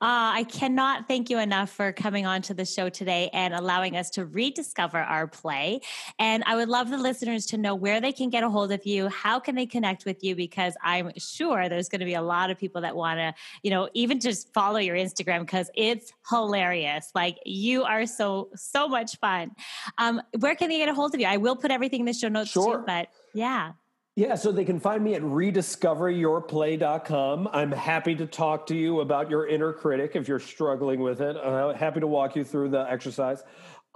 Uh, 0.02 0.34
I 0.34 0.46
cannot 0.50 1.06
thank 1.06 1.30
you 1.30 1.38
enough 1.38 1.70
for 1.70 1.92
coming 1.92 2.26
on 2.26 2.42
to 2.42 2.54
the 2.54 2.64
show 2.64 2.88
today 2.88 3.30
and 3.32 3.54
allowing 3.54 3.96
us 3.96 4.10
to 4.10 4.26
rediscover 4.26 4.98
our 4.98 5.28
play. 5.28 5.80
And 6.18 6.42
I 6.44 6.56
would 6.56 6.68
love 6.68 6.90
the 6.90 6.98
listeners 6.98 7.46
to 7.46 7.56
know 7.56 7.76
where 7.76 8.00
they 8.00 8.10
can 8.10 8.30
get 8.30 8.42
a 8.42 8.50
hold 8.50 8.72
of 8.72 8.84
you. 8.84 9.08
How 9.08 9.38
can 9.38 9.54
they 9.54 9.64
connect 9.64 10.04
with 10.04 10.24
you? 10.24 10.34
Because 10.34 10.74
I'm 10.82 11.12
sure 11.16 11.68
there's 11.68 11.88
going 11.88 12.00
to 12.00 12.06
be 12.06 12.14
a 12.14 12.22
lot 12.22 12.50
of 12.50 12.58
people 12.58 12.80
that 12.80 12.96
want 12.96 13.20
to, 13.20 13.32
you 13.62 13.70
know, 13.70 13.88
even 13.94 14.18
just 14.18 14.52
follow 14.52 14.78
your 14.78 14.96
Instagram 14.96 15.42
because 15.42 15.70
it's 15.76 16.12
hilarious. 16.28 17.12
Like 17.14 17.38
you 17.46 17.84
are 17.84 18.06
so, 18.06 18.48
so 18.56 18.88
much 18.88 19.18
fun. 19.18 19.52
Um, 19.98 20.20
where 20.40 20.56
can 20.56 20.68
they 20.68 20.78
get 20.78 20.88
a 20.88 20.94
hold 20.94 21.14
of 21.14 21.20
you? 21.20 21.28
I 21.28 21.36
will 21.36 21.54
put 21.54 21.70
everything 21.70 22.00
in 22.00 22.06
the 22.06 22.12
show 22.12 22.28
notes 22.28 22.50
sure. 22.50 22.78
too, 22.78 22.84
but 22.84 23.06
yeah. 23.34 23.72
Yeah, 24.16 24.36
so 24.36 24.52
they 24.52 24.64
can 24.64 24.78
find 24.78 25.02
me 25.02 25.16
at 25.16 25.22
rediscoveryourplay.com. 25.22 27.48
I'm 27.52 27.72
happy 27.72 28.14
to 28.14 28.26
talk 28.26 28.64
to 28.68 28.76
you 28.76 29.00
about 29.00 29.28
your 29.28 29.48
inner 29.48 29.72
critic 29.72 30.12
if 30.14 30.28
you're 30.28 30.38
struggling 30.38 31.00
with 31.00 31.20
it. 31.20 31.36
Uh, 31.36 31.74
happy 31.74 31.98
to 31.98 32.06
walk 32.06 32.36
you 32.36 32.44
through 32.44 32.68
the 32.68 32.88
exercise. 32.88 33.42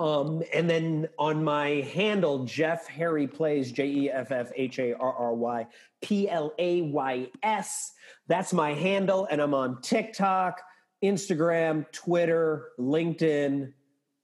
Um, 0.00 0.42
and 0.52 0.68
then 0.68 1.09
on 1.20 1.44
my 1.44 1.87
handle, 1.92 2.44
Jeff 2.44 2.88
Harry 2.88 3.28
Plays, 3.28 3.70
J 3.70 3.87
E 3.87 4.11
F 4.11 4.33
F 4.33 4.50
H 4.57 4.81
A 4.81 4.94
R 4.94 5.12
R 5.12 5.35
Y 5.35 5.68
P 6.02 6.28
L 6.28 6.52
A 6.59 6.83
Y 6.83 7.28
S. 7.44 7.92
That's 8.26 8.52
my 8.52 8.74
handle. 8.74 9.28
And 9.31 9.40
I'm 9.40 9.54
on 9.54 9.81
TikTok, 9.83 10.61
Instagram, 11.02 11.90
Twitter, 11.92 12.70
LinkedIn, 12.78 13.72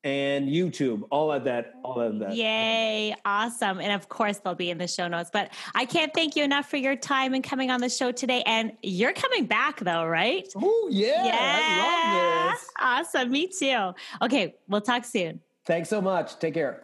and 0.05 0.49
YouTube, 0.49 1.03
all 1.11 1.33
of 1.33 1.45
that, 1.45 1.75
all 1.83 1.99
of 1.99 2.19
that. 2.19 2.37
Yay, 2.37 3.17
awesome. 3.25 3.81
And 3.81 3.91
of 3.93 4.09
course, 4.11 4.39
they'll 4.39 4.55
be 4.55 4.71
in 4.71 4.79
the 4.79 4.87
show 4.87 5.09
notes. 5.09 5.31
But 5.33 5.51
I 5.75 5.87
can't 5.87 6.13
thank 6.13 6.37
you 6.37 6.45
enough 6.45 6.69
for 6.69 6.77
your 6.77 6.95
time 6.95 7.33
and 7.33 7.43
coming 7.43 7.71
on 7.71 7.81
the 7.81 7.89
show 7.89 8.13
today. 8.13 8.43
And 8.45 8.73
you're 8.83 9.15
coming 9.15 9.47
back, 9.47 9.81
though, 9.81 10.05
right? 10.05 10.47
Oh, 10.57 10.89
yeah. 10.93 11.25
yeah. 11.25 11.39
I 11.41 12.49
love 12.49 12.53
this. 12.53 12.71
Awesome. 12.79 13.31
Me 13.31 13.47
too. 13.49 13.93
Okay, 14.23 14.55
we'll 14.69 14.83
talk 14.83 15.05
soon. 15.05 15.41
Thanks 15.67 15.89
so 15.89 16.03
much. 16.03 16.39
Take 16.39 16.55
care. 16.55 16.83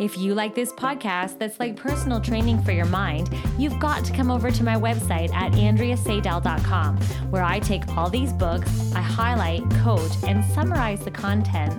If 0.00 0.16
you 0.18 0.34
like 0.34 0.54
this 0.54 0.72
podcast 0.72 1.38
that's 1.38 1.58
like 1.58 1.76
personal 1.76 2.20
training 2.20 2.62
for 2.62 2.72
your 2.72 2.86
mind, 2.86 3.30
you've 3.58 3.78
got 3.78 4.04
to 4.04 4.12
come 4.12 4.30
over 4.30 4.50
to 4.50 4.64
my 4.64 4.74
website 4.74 5.32
at 5.32 5.52
andreaseidel.com, 5.52 6.96
where 7.30 7.42
I 7.42 7.58
take 7.60 7.86
all 7.96 8.10
these 8.10 8.32
books, 8.32 8.92
I 8.94 9.00
highlight, 9.00 9.68
coach, 9.82 10.12
and 10.26 10.44
summarize 10.44 11.00
the 11.00 11.10
content 11.10 11.74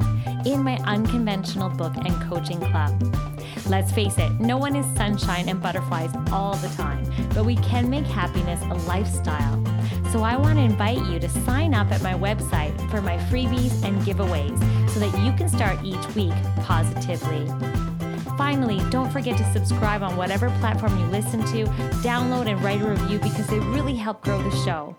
in 0.45 0.63
my 0.63 0.77
unconventional 0.85 1.69
book 1.69 1.93
and 1.97 2.13
coaching 2.23 2.59
club. 2.59 3.01
Let's 3.67 3.91
face 3.91 4.17
it, 4.17 4.31
no 4.39 4.57
one 4.57 4.75
is 4.75 4.85
sunshine 4.95 5.49
and 5.49 5.61
butterflies 5.61 6.11
all 6.31 6.55
the 6.55 6.69
time, 6.69 7.05
but 7.33 7.45
we 7.45 7.55
can 7.57 7.89
make 7.89 8.05
happiness 8.05 8.61
a 8.63 8.75
lifestyle. 8.87 9.63
So 10.11 10.23
I 10.23 10.37
want 10.37 10.57
to 10.57 10.63
invite 10.63 11.05
you 11.05 11.19
to 11.19 11.29
sign 11.29 11.73
up 11.73 11.91
at 11.91 12.01
my 12.01 12.13
website 12.13 12.75
for 12.89 13.01
my 13.01 13.17
freebies 13.17 13.83
and 13.83 14.01
giveaways 14.01 14.57
so 14.89 14.99
that 14.99 15.23
you 15.23 15.31
can 15.33 15.47
start 15.47 15.77
each 15.83 16.15
week 16.15 16.33
positively. 16.63 17.47
Finally, 18.39 18.79
don't 18.89 19.11
forget 19.11 19.37
to 19.37 19.43
subscribe 19.51 20.01
on 20.01 20.15
whatever 20.15 20.49
platform 20.61 20.97
you 20.97 21.05
listen 21.07 21.41
to, 21.41 21.65
download 22.01 22.47
and 22.47 22.63
write 22.63 22.81
a 22.81 22.85
review 22.85 23.19
because 23.19 23.45
they 23.47 23.59
really 23.59 23.95
help 23.95 24.23
grow 24.23 24.41
the 24.41 24.55
show. 24.63 24.95